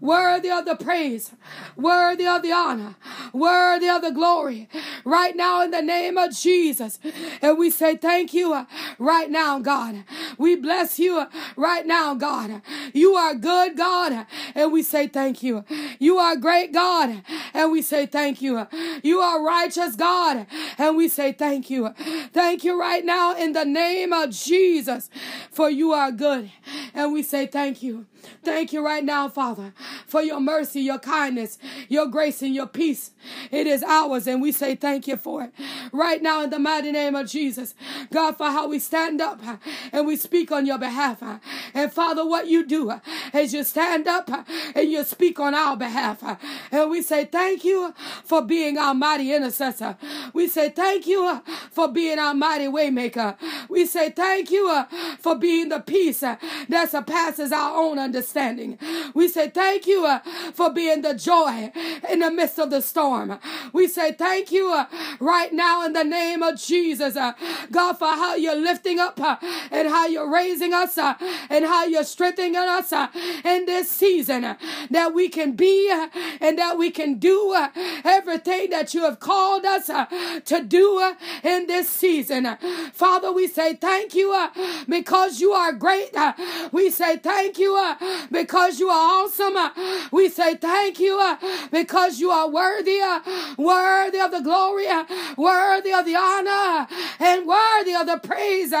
Worthy 0.00 0.50
of 0.50 0.64
the 0.64 0.74
praise, 0.74 1.30
worthy 1.76 2.26
of 2.26 2.42
the 2.42 2.52
honor, 2.52 2.96
worthy 3.32 3.88
of 3.88 4.02
the 4.02 4.10
glory. 4.10 4.68
Right 5.04 5.36
now, 5.36 5.62
in 5.62 5.70
the 5.70 5.82
name 5.82 6.18
of 6.18 6.36
Jesus. 6.36 6.98
And 7.40 7.56
we 7.56 7.70
say 7.70 7.96
thank 7.96 8.34
you 8.34 8.66
right 8.98 9.30
now, 9.30 9.58
God. 9.60 10.04
We 10.36 10.56
bless 10.56 10.98
you 10.98 11.26
right 11.56 11.86
now, 11.86 12.14
God. 12.14 12.62
You 12.92 13.14
are 13.14 13.34
good, 13.34 13.76
God. 13.76 14.26
And 14.54 14.72
we 14.72 14.82
say 14.82 15.06
thank 15.06 15.42
you. 15.42 15.64
You 15.98 16.18
are 16.18 16.36
great, 16.36 16.72
God 16.72 17.22
and 17.54 17.72
we 17.72 17.82
say 17.82 18.06
thank 18.06 18.42
you. 18.42 18.66
You 19.02 19.20
are 19.20 19.42
righteous, 19.42 19.96
God, 19.96 20.46
and 20.78 20.96
we 20.96 21.08
say 21.08 21.32
thank 21.32 21.70
you. 21.70 21.90
Thank 22.32 22.64
you 22.64 22.78
right 22.78 23.04
now 23.04 23.36
in 23.36 23.52
the 23.52 23.64
name 23.64 24.12
of 24.12 24.30
Jesus, 24.30 25.10
for 25.50 25.70
you 25.70 25.92
are 25.92 26.10
good, 26.10 26.50
and 26.94 27.12
we 27.12 27.22
say 27.22 27.46
thank 27.46 27.82
you. 27.82 28.06
Thank 28.44 28.72
you 28.72 28.84
right 28.84 29.04
now, 29.04 29.28
Father, 29.28 29.72
for 30.06 30.22
your 30.22 30.40
mercy, 30.40 30.80
your 30.80 30.98
kindness, 30.98 31.58
your 31.88 32.06
grace, 32.06 32.42
and 32.42 32.54
your 32.54 32.66
peace. 32.66 33.10
It 33.50 33.66
is 33.66 33.82
ours, 33.82 34.26
and 34.26 34.40
we 34.40 34.52
say 34.52 34.74
thank 34.74 35.06
you 35.06 35.16
for 35.16 35.44
it. 35.44 35.52
Right 35.92 36.22
now, 36.22 36.42
in 36.44 36.50
the 36.50 36.58
mighty 36.58 36.92
name 36.92 37.14
of 37.14 37.28
Jesus, 37.28 37.74
God, 38.12 38.36
for 38.36 38.46
how 38.46 38.68
we 38.68 38.78
stand 38.78 39.20
up 39.20 39.46
uh, 39.46 39.56
and 39.92 40.06
we 40.06 40.16
speak 40.16 40.50
on 40.52 40.66
your 40.66 40.78
behalf. 40.78 41.22
Uh, 41.22 41.38
and 41.74 41.92
Father, 41.92 42.26
what 42.26 42.46
you 42.46 42.64
do 42.66 42.90
uh, 42.90 43.00
is 43.34 43.52
you 43.52 43.64
stand 43.64 44.06
up 44.06 44.30
and 44.74 44.90
you 44.90 45.04
speak 45.04 45.38
on 45.40 45.54
our 45.54 45.76
behalf. 45.76 46.22
And 46.70 46.90
we 46.90 47.02
say 47.02 47.24
thank 47.24 47.64
you 47.64 47.94
for 48.24 48.42
being 48.42 48.78
our 48.78 48.94
mighty 48.94 49.32
intercessor. 49.34 49.96
We 50.32 50.48
say 50.48 50.70
thank 50.70 51.06
you 51.06 51.42
for 51.70 51.88
being 51.88 52.18
our 52.18 52.34
mighty 52.34 52.66
waymaker. 52.66 53.36
We 53.68 53.86
say 53.86 54.10
thank 54.10 54.50
you 54.50 54.84
for 55.18 55.34
being 55.34 55.68
the 55.68 55.80
peace 55.80 56.20
that 56.20 56.90
surpasses 56.90 57.52
our 57.52 57.76
own 57.76 57.98
understanding. 58.08 58.78
We 59.12 59.28
say 59.28 59.50
thank 59.50 59.86
you 59.86 60.06
uh, 60.06 60.20
for 60.54 60.72
being 60.72 61.02
the 61.02 61.14
joy 61.14 61.70
in 62.10 62.20
the 62.20 62.30
midst 62.30 62.58
of 62.58 62.70
the 62.70 62.80
storm. 62.80 63.38
We 63.74 63.86
say 63.86 64.12
thank 64.12 64.50
you 64.50 64.72
uh, 64.72 64.86
right 65.20 65.52
now 65.52 65.84
in 65.84 65.92
the 65.92 66.04
name 66.04 66.42
of 66.42 66.58
Jesus, 66.58 67.16
uh, 67.16 67.32
God, 67.70 67.98
for 67.98 68.06
how 68.06 68.34
you're 68.34 68.56
lifting 68.70 68.98
up 68.98 69.20
uh, 69.20 69.36
and 69.70 69.88
how 69.88 70.06
you're 70.06 70.30
raising 70.30 70.72
us 70.72 70.96
uh, 70.96 71.14
and 71.50 71.66
how 71.66 71.84
you're 71.84 72.04
strengthening 72.16 72.56
us 72.56 72.92
uh, 72.92 73.08
in 73.44 73.66
this 73.66 73.90
season 73.90 74.56
that 74.90 75.12
we 75.12 75.28
can 75.28 75.52
be 75.52 75.90
and 76.40 76.58
that 76.58 76.78
we 76.78 76.90
can 76.90 77.18
do 77.18 77.54
everything 78.04 78.70
that 78.70 78.94
you 78.94 79.02
have 79.02 79.20
called 79.20 79.66
us 79.66 79.86
to 80.44 80.64
do 80.64 81.14
in 81.42 81.66
this 81.66 81.88
season. 81.90 82.56
Father, 82.92 83.30
we 83.32 83.46
say 83.46 83.74
thank 83.74 84.14
you 84.14 84.28
because 84.88 85.40
you 85.40 85.52
are 85.52 85.72
great. 85.72 86.14
We 86.72 86.90
say 86.90 87.18
thank 87.18 87.58
you 87.58 87.74
because 88.30 88.78
you 88.80 88.88
are 88.88 89.24
awesome. 89.24 89.56
Uh, 89.56 89.70
we 90.12 90.28
say 90.28 90.54
thank 90.56 90.98
you 91.00 91.18
uh, 91.20 91.36
because 91.70 92.20
you 92.20 92.30
are 92.30 92.48
worthy, 92.48 93.00
uh, 93.00 93.20
worthy 93.56 94.20
of 94.20 94.30
the 94.30 94.40
glory, 94.40 94.86
worthy 95.36 95.92
of 95.92 96.04
the 96.04 96.16
honor, 96.16 96.86
and 97.20 97.46
worthy 97.46 97.94
of 97.94 98.06
the 98.06 98.20
praise 98.22 98.72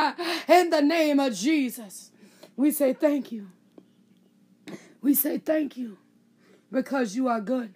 in 0.48 0.70
the 0.70 0.82
name 0.82 1.20
of 1.20 1.34
Jesus. 1.34 2.10
We 2.56 2.70
say 2.70 2.92
thank 2.92 3.32
you. 3.32 3.48
We 5.00 5.14
say 5.14 5.38
thank 5.38 5.76
you. 5.76 5.98
because 6.70 7.16
you 7.16 7.28
are 7.28 7.40
good. 7.40 7.74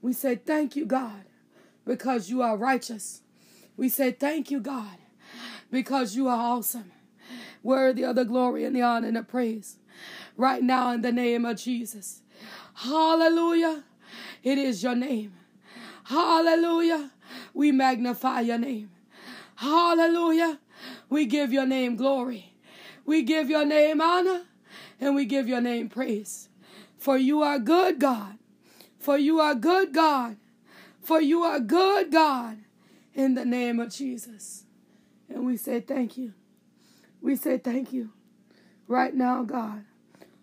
We 0.00 0.12
say 0.12 0.36
thank 0.36 0.76
you, 0.76 0.86
God, 0.86 1.24
because 1.84 2.28
you 2.30 2.42
are 2.42 2.56
righteous. 2.56 3.22
We 3.76 3.88
say 3.88 4.12
thank 4.12 4.50
you, 4.50 4.60
God, 4.60 4.98
because 5.70 6.16
you 6.16 6.28
are 6.28 6.36
awesome, 6.36 6.92
worthy 7.62 8.04
of 8.04 8.16
the 8.16 8.24
glory 8.24 8.64
and 8.64 8.74
the 8.74 8.82
honor 8.82 9.08
and 9.08 9.16
the 9.16 9.22
praise. 9.22 9.78
Right 10.42 10.64
now, 10.64 10.90
in 10.90 11.02
the 11.02 11.12
name 11.12 11.44
of 11.44 11.56
Jesus. 11.56 12.20
Hallelujah. 12.74 13.84
It 14.42 14.58
is 14.58 14.82
your 14.82 14.96
name. 14.96 15.34
Hallelujah. 16.02 17.12
We 17.54 17.70
magnify 17.70 18.40
your 18.40 18.58
name. 18.58 18.90
Hallelujah. 19.54 20.58
We 21.08 21.26
give 21.26 21.52
your 21.52 21.64
name 21.64 21.94
glory. 21.94 22.54
We 23.06 23.22
give 23.22 23.50
your 23.50 23.64
name 23.64 24.00
honor 24.00 24.42
and 25.00 25.14
we 25.14 25.26
give 25.26 25.46
your 25.46 25.60
name 25.60 25.88
praise. 25.88 26.48
For 26.98 27.16
you 27.16 27.42
are 27.42 27.60
good, 27.60 28.00
God. 28.00 28.36
For 28.98 29.16
you 29.16 29.38
are 29.38 29.54
good, 29.54 29.94
God. 29.94 30.38
For 31.00 31.20
you 31.20 31.44
are 31.44 31.60
good, 31.60 32.10
God. 32.10 32.58
In 33.14 33.36
the 33.36 33.44
name 33.44 33.78
of 33.78 33.94
Jesus. 33.94 34.64
And 35.28 35.46
we 35.46 35.56
say 35.56 35.78
thank 35.78 36.18
you. 36.18 36.32
We 37.20 37.36
say 37.36 37.58
thank 37.58 37.92
you. 37.92 38.10
Right 38.88 39.14
now, 39.14 39.44
God. 39.44 39.84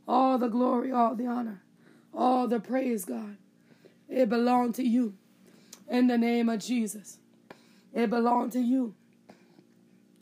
All 0.10 0.40
the 0.40 0.48
glory, 0.48 0.92
all 0.92 1.14
the 1.14 1.28
honor, 1.28 1.62
all 2.12 2.48
the 2.48 2.60
praise, 2.60 3.06
God. 3.06 3.38
It 4.10 4.28
belongs 4.28 4.78
to 4.78 4.84
you. 4.84 5.14
In 5.88 6.08
the 6.08 6.18
name 6.18 6.50
of 6.50 6.62
Jesus. 6.62 7.20
It 7.94 8.10
belongs 8.10 8.54
to 8.54 8.60
you. 8.60 8.96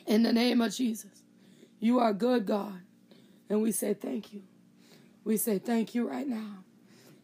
In 0.06 0.24
the 0.24 0.34
name 0.34 0.60
of 0.60 0.74
Jesus. 0.74 1.24
You 1.80 2.00
are 2.00 2.12
good, 2.12 2.46
God. 2.46 2.82
And 3.50 3.62
we 3.62 3.72
say 3.72 3.94
thank 3.94 4.34
you. 4.34 4.44
We 5.24 5.38
say 5.38 5.58
thank 5.58 5.96
you 5.96 6.06
right 6.06 6.28
now. 6.28 6.66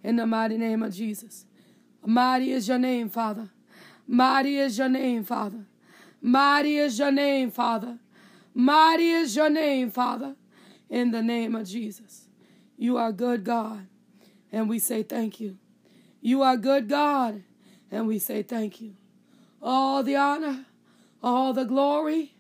In 0.02 0.16
the 0.16 0.26
mighty 0.26 0.58
name 0.58 0.84
of 0.84 0.94
Jesus. 0.94 1.44
Mighty 2.06 2.52
is 2.52 2.70
your 2.70 2.80
name, 2.80 3.10
Father. 3.10 3.50
Mighty 4.08 4.58
is 4.58 4.78
your 4.78 4.88
name, 4.88 5.26
Father. 5.26 5.66
Mighty 6.22 6.78
is 6.78 6.98
your 6.98 7.12
name, 7.12 7.52
Father. 7.52 8.00
Mighty 8.54 9.10
is 9.10 9.36
your 9.36 9.50
name, 9.50 9.92
Father. 9.92 10.38
In 10.90 11.12
the 11.12 11.22
name 11.22 11.56
of 11.56 11.68
Jesus. 11.68 12.23
You 12.78 12.98
are 12.98 13.12
good, 13.12 13.44
God. 13.44 13.88
And 14.52 14.70
we 14.70 14.80
say 14.80 15.04
thank 15.04 15.40
you. 15.40 15.58
You 16.22 16.42
are 16.42 16.58
good, 16.58 16.88
God. 16.88 17.44
And 17.92 18.08
we 18.08 18.20
say 18.20 18.44
thank 18.44 18.82
you. 18.82 18.96
All 19.62 20.04
the 20.04 20.16
honor, 20.16 20.66
all 21.22 21.54
the 21.54 21.64
glory, 21.64 22.34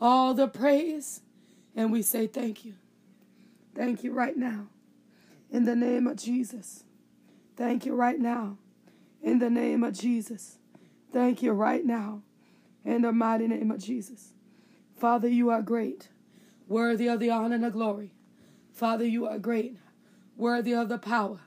all 0.00 0.34
the 0.34 0.48
praise. 0.48 1.20
And 1.74 1.92
we 1.92 2.02
say 2.02 2.26
thank 2.26 2.64
you. 2.64 2.74
Thank 3.74 4.02
you 4.02 4.12
right 4.12 4.36
now. 4.36 4.68
In 5.50 5.64
the 5.64 5.76
name 5.76 6.06
of 6.06 6.16
Jesus. 6.16 6.84
Thank 7.56 7.86
you 7.86 7.94
right 7.94 8.18
now. 8.18 8.58
In 9.22 9.38
the 9.38 9.50
name 9.50 9.82
of 9.82 9.98
Jesus. 9.98 10.58
Thank 11.12 11.42
you 11.42 11.52
right 11.52 11.84
now. 11.84 12.22
In 12.84 13.02
the 13.02 13.12
mighty 13.12 13.46
name 13.46 13.70
of 13.70 13.78
Jesus. 13.78 14.32
Father, 14.96 15.28
you 15.28 15.50
are 15.50 15.62
great, 15.62 16.08
worthy 16.66 17.08
of 17.08 17.20
the 17.20 17.30
honor 17.30 17.54
and 17.54 17.64
the 17.64 17.70
glory. 17.70 18.12
Father, 18.78 19.04
you 19.04 19.26
are 19.26 19.40
great, 19.40 19.76
worthy 20.36 20.72
of 20.72 20.88
the 20.88 20.98
power. 20.98 21.40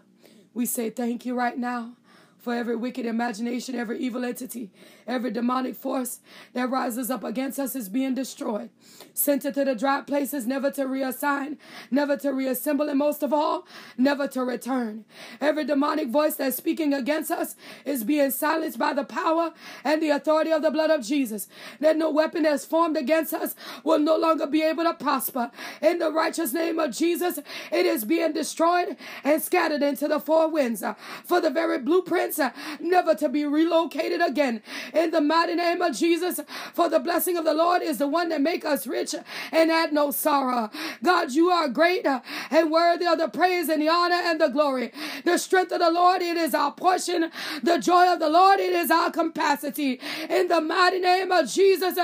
We 0.54 0.66
say 0.66 0.90
thank 0.90 1.26
you 1.26 1.34
right 1.34 1.58
now 1.58 1.94
for 2.42 2.56
every 2.56 2.76
wicked 2.76 3.06
imagination, 3.06 3.76
every 3.76 4.00
evil 4.00 4.26
entity, 4.26 4.72
every 5.08 5.30
demonic 5.30 5.76
force 5.76 6.20
that 6.54 6.70
rises 6.70 7.12
up 7.12 7.24
against 7.24 7.60
us 7.60 7.76
is 7.76 7.88
being 7.88 8.16
destroyed. 8.16 8.72
Sent 9.14 9.46
it 9.46 9.54
to 9.54 9.64
the 9.64 9.76
dry 9.76 10.02
places, 10.02 10.48
never 10.48 10.72
to 10.72 10.86
reassign, 10.86 11.58
never 11.92 12.18
to 12.18 12.32
reassemble, 12.32 12.90
and 12.90 12.98
most 12.98 13.22
of 13.22 13.32
all, 13.32 13.68
never 13.96 14.28
to 14.28 14.44
return. 14.44 15.06
Every 15.40 15.64
demonic 15.66 16.10
voice 16.10 16.36
that's 16.36 16.58
speaking 16.58 16.94
against 16.94 17.30
us 17.30 17.56
is 17.86 18.04
being 18.04 18.32
silenced 18.32 18.80
by 18.80 18.94
the 18.94 19.04
power 19.04 19.54
and 19.84 20.02
the 20.02 20.10
authority 20.10 20.52
of 20.52 20.64
the 20.64 20.72
blood 20.72 20.90
of 20.90 21.06
Jesus. 21.06 21.48
That 21.80 21.98
no 21.98 22.10
weapon 22.10 22.44
that's 22.44 22.66
formed 22.66 22.98
against 22.98 23.34
us 23.34 23.54
will 23.84 24.00
no 24.00 24.18
longer 24.18 24.48
be 24.48 24.64
able 24.64 24.84
to 24.86 24.96
prosper. 24.96 25.52
In 25.82 26.00
the 26.00 26.12
righteous 26.12 26.54
name 26.54 26.80
of 26.80 26.92
Jesus, 26.92 27.38
it 27.72 27.86
is 27.86 28.04
being 28.04 28.34
destroyed 28.34 28.98
and 29.24 29.42
scattered 29.42 29.84
into 29.84 30.08
the 30.08 30.20
four 30.20 30.50
winds. 30.50 30.82
Uh, 30.82 30.96
for 31.24 31.40
the 31.40 31.52
very 31.52 31.78
blueprint 31.78 32.31
never 32.80 33.16
to 33.16 33.30
be 33.30 33.46
relocated 33.46 34.22
again. 34.22 34.62
In 34.94 35.12
the 35.12 35.22
mighty 35.22 35.56
name 35.56 35.82
of 35.82 35.96
Jesus, 35.96 36.40
for 36.74 36.90
the 36.90 37.00
blessing 37.00 37.38
of 37.38 37.46
the 37.46 37.54
Lord 37.54 37.82
is 37.82 37.98
the 37.98 38.08
one 38.08 38.30
that 38.30 38.42
make 38.42 38.66
us 38.66 38.88
rich 38.88 39.16
and 39.52 39.72
add 39.72 39.94
no 39.94 40.12
sorrow. 40.12 40.70
God, 41.04 41.32
you 41.32 41.50
are 41.50 41.68
great 41.68 42.06
and 42.06 42.72
worthy 42.72 43.06
of 43.06 43.18
the 43.18 43.28
praise 43.28 43.70
and 43.70 43.82
the 43.82 43.90
honor 43.90 44.16
and 44.16 44.40
the 44.40 44.48
glory. 44.48 44.92
The 45.24 45.38
strength 45.38 45.72
of 45.72 45.80
the 45.80 45.92
Lord, 45.92 46.22
it 46.22 46.38
is 46.38 46.54
our 46.54 46.72
portion. 46.72 47.32
The 47.64 47.78
joy 47.80 48.12
of 48.12 48.20
the 48.20 48.30
Lord, 48.30 48.60
it 48.60 48.74
is 48.74 48.92
our 48.92 49.12
capacity. 49.12 50.00
In 50.30 50.48
the 50.48 50.62
mighty 50.62 51.00
name 51.00 51.32
of 51.32 51.50
Jesus, 51.50 51.98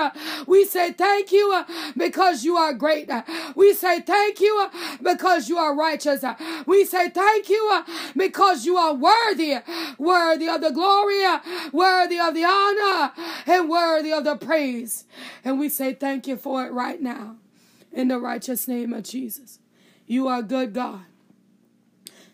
we 0.45 0.65
say 0.65 0.91
thank 0.91 1.31
you 1.31 1.63
because 1.95 2.43
you 2.43 2.57
are 2.57 2.73
great. 2.73 3.09
We 3.55 3.73
say 3.73 4.01
thank 4.01 4.39
you 4.39 4.69
because 5.01 5.49
you 5.49 5.57
are 5.57 5.75
righteous. 5.75 6.23
We 6.65 6.85
say 6.85 7.09
thank 7.09 7.49
you 7.49 7.83
because 8.15 8.65
you 8.65 8.77
are 8.77 8.93
worthy. 8.93 9.55
worthy 9.97 10.16
worthy 10.17 10.47
of 10.47 10.61
the 10.61 10.71
glory, 10.71 11.21
worthy 11.71 12.19
of 12.19 12.33
the 12.33 12.43
honor, 12.43 13.11
and 13.45 13.69
worthy 13.69 14.11
of 14.11 14.23
the 14.23 14.35
praise. 14.35 15.05
And 15.43 15.59
we 15.59 15.69
say 15.69 15.93
thank 15.93 16.27
you 16.27 16.37
for 16.37 16.65
it 16.65 16.71
right 16.71 17.01
now 17.01 17.35
in 17.91 18.07
the 18.07 18.19
righteous 18.19 18.67
name 18.67 18.93
of 18.93 19.03
Jesus. 19.03 19.59
You 20.05 20.27
are 20.27 20.41
good 20.41 20.73
God. 20.73 21.05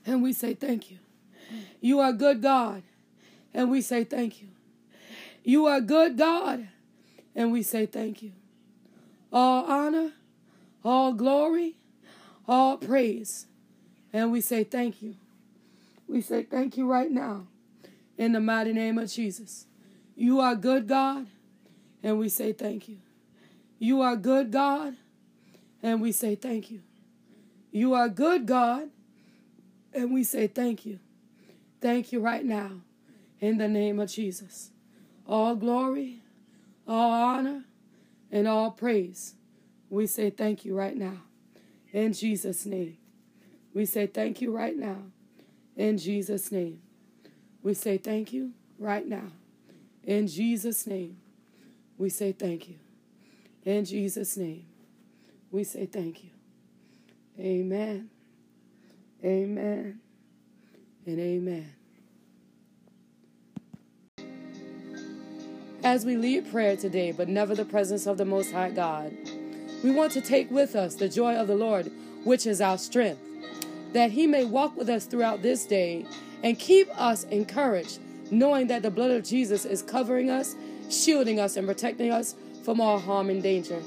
And 0.06 0.22
we 0.22 0.34
say 0.34 0.54
thank 0.54 0.92
you. 0.92 1.00
You 1.82 2.00
are 2.00 2.14
good 2.14 2.42
God. 2.42 2.84
And 3.54 3.70
we 3.70 3.82
say 3.82 4.04
thank 4.04 4.42
you. 4.42 4.50
You 5.44 5.66
are 5.66 5.82
good 5.82 6.18
God. 6.18 6.68
And 7.36 7.52
we 7.52 7.64
say 7.64 7.86
thank 7.86 8.22
you. 8.22 8.32
All 9.32 9.66
honor, 9.66 10.12
all 10.84 11.14
glory, 11.14 11.76
all 12.48 12.78
praise. 12.78 13.48
And 14.12 14.32
we 14.32 14.42
say 14.42 14.64
thank 14.64 15.02
you. 15.02 15.16
We 16.08 16.22
say 16.22 16.44
thank 16.44 16.78
you 16.78 16.90
right 16.90 17.10
now 17.10 17.48
in 18.18 18.34
the 18.34 18.40
mighty 18.40 18.74
name 18.74 18.98
of 18.98 19.12
Jesus. 19.12 19.66
You 20.16 20.40
are 20.40 20.56
good, 20.56 20.88
God, 20.88 21.28
and 22.02 22.20
we 22.20 22.30
say 22.30 22.54
thank 22.54 22.88
you. 22.88 22.98
You 23.80 24.02
are 24.02 24.16
good, 24.16 24.52
God, 24.52 24.96
and 25.82 26.02
we 26.02 26.12
say 26.12 26.36
thank 26.36 26.72
you. 26.72 26.82
You 27.72 27.94
are 27.94 28.10
good, 28.10 28.46
God, 28.46 28.90
and 29.94 30.14
we 30.14 30.24
say 30.24 30.48
thank 30.48 30.86
you. 30.86 31.00
Thank 31.82 32.12
you 32.12 32.20
right 32.20 32.46
now 32.46 32.72
in 33.42 33.58
the 33.58 33.68
name 33.68 34.00
of 34.00 34.10
Jesus. 34.10 34.70
All 35.28 35.56
glory, 35.56 36.22
all 36.88 37.12
honor, 37.12 37.66
and 38.32 38.48
all 38.48 38.72
praise. 38.72 39.36
We 39.90 40.08
say 40.08 40.30
thank 40.30 40.66
you 40.66 40.76
right 40.76 40.96
now 40.96 41.18
in 41.92 42.14
Jesus' 42.14 42.66
name. 42.66 42.98
We 43.74 43.86
say 43.86 44.08
thank 44.08 44.42
you 44.42 44.56
right 44.56 44.76
now 44.76 44.98
in 45.76 45.98
Jesus' 45.98 46.52
name. 46.52 46.82
We 47.64 47.74
say 47.74 47.98
thank 47.98 48.34
you 48.34 48.52
right 48.78 49.08
now. 49.08 49.32
In 50.04 50.28
Jesus' 50.28 50.86
name, 50.86 51.18
we 51.98 52.10
say 52.10 52.34
thank 52.34 52.68
you. 52.68 52.76
In 53.64 53.86
Jesus' 53.86 54.36
name, 54.36 54.66
we 55.50 55.64
say 55.64 55.86
thank 55.86 56.24
you. 56.24 56.30
Amen. 57.40 58.10
Amen. 59.24 60.00
And 61.06 61.20
amen. 61.20 61.74
As 65.84 66.06
we 66.06 66.16
lead 66.16 66.50
prayer 66.52 66.78
today, 66.78 67.12
but 67.12 67.28
never 67.28 67.56
the 67.56 67.66
presence 67.66 68.06
of 68.06 68.18
the 68.18 68.26
Most 68.26 68.52
High 68.52 68.72
God, 68.72 69.14
we 69.84 69.92
want 69.92 70.14
to 70.14 70.22
take 70.22 70.50
with 70.50 70.76
us 70.76 70.96
the 70.96 71.10
joy 71.10 71.36
of 71.36 71.48
the 71.48 71.56
Lord, 71.56 71.92
which 72.24 72.46
is 72.46 72.62
our 72.62 72.78
strength, 72.78 73.22
that 73.94 74.12
He 74.12 74.28
may 74.28 74.46
walk 74.46 74.76
with 74.76 74.90
us 74.90 75.06
throughout 75.06 75.42
this 75.42 75.66
day 75.66 76.06
and 76.44 76.60
keep 76.60 76.90
us 77.00 77.24
encouraged, 77.26 78.00
knowing 78.32 78.68
that 78.68 78.82
the 78.82 78.92
blood 78.92 79.12
of 79.12 79.24
Jesus 79.24 79.66
is 79.66 79.82
covering 79.82 80.30
us, 80.30 80.56
shielding 80.90 81.40
us, 81.40 81.56
and 81.56 81.68
protecting 81.68 82.12
us 82.12 82.36
from 82.64 82.82
all 82.82 83.00
harm 83.00 83.30
and 83.30 83.42
danger. 83.42 83.82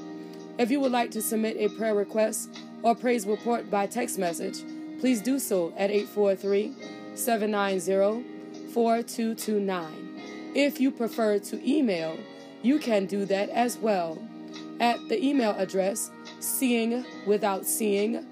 If 0.57 0.71
you 0.71 0.79
would 0.79 0.91
like 0.91 1.11
to 1.11 1.21
submit 1.21 1.57
a 1.57 1.69
prayer 1.77 1.93
request 1.93 2.49
or 2.81 2.95
praise 2.95 3.27
report 3.27 3.69
by 3.69 3.85
text 3.85 4.17
message, 4.17 4.63
please 4.99 5.21
do 5.21 5.37
so 5.39 5.73
at 5.77 5.91
843 5.91 6.73
790 7.15 8.23
4229. 8.73 10.51
If 10.55 10.79
you 10.79 10.89
prefer 10.89 11.37
to 11.39 11.69
email, 11.69 12.17
you 12.63 12.79
can 12.79 13.05
do 13.05 13.25
that 13.25 13.49
as 13.49 13.77
well 13.77 14.17
at 14.79 14.99
the 15.09 15.23
email 15.23 15.51
address 15.51 16.11
seeing 16.39 17.05
without 17.25 17.65
seeing 17.65 18.25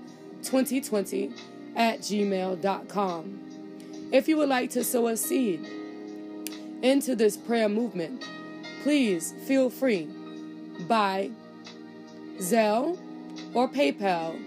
2020 0.43 1.31
at 1.75 1.99
gmail.com. 1.99 3.41
If 4.11 4.27
you 4.27 4.37
would 4.37 4.49
like 4.49 4.69
to 4.71 4.83
sow 4.83 5.07
a 5.07 5.17
seed 5.17 5.65
into 6.81 7.15
this 7.15 7.35
prayer 7.37 7.69
movement, 7.69 8.23
please 8.83 9.33
feel 9.45 9.69
free 9.69 10.07
by 10.87 11.31
Zelle 12.37 12.97
or 13.53 13.67
PayPal 13.67 14.39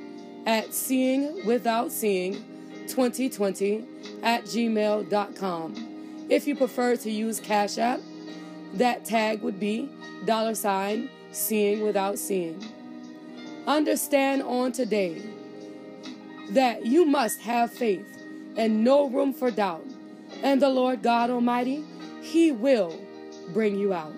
at 0.47 0.73
seeing 0.73 1.45
without 1.45 1.91
seeing 1.93 2.35
2020 2.89 3.85
at 4.23 4.45
gmail.com. 4.45 6.27
If 6.31 6.47
you 6.47 6.57
prefer 6.57 6.97
to 6.97 7.11
use 7.11 7.41
Cash 7.41 7.79
App, 7.79 8.01
that 8.75 9.05
tag 9.05 9.43
would 9.43 9.59
be 9.59 9.91
dollar 10.25 10.55
sign 10.55 11.09
seeing 11.33 11.83
without 11.83 12.19
seeing. 12.19 12.63
Understand 13.67 14.43
on 14.43 14.73
today 14.73 15.23
that 16.51 16.87
you 16.87 17.05
must 17.05 17.41
have 17.43 17.73
faith 17.73 18.07
and 18.57 18.85
no 18.85 19.09
room 19.09 19.33
for 19.33 19.51
doubt. 19.51 19.85
And 20.43 20.61
the 20.61 20.69
Lord 20.69 21.03
God 21.03 21.31
Almighty, 21.31 21.85
He 22.23 22.53
will 22.53 22.99
bring 23.53 23.79
you 23.79 23.93
out. 23.95 24.15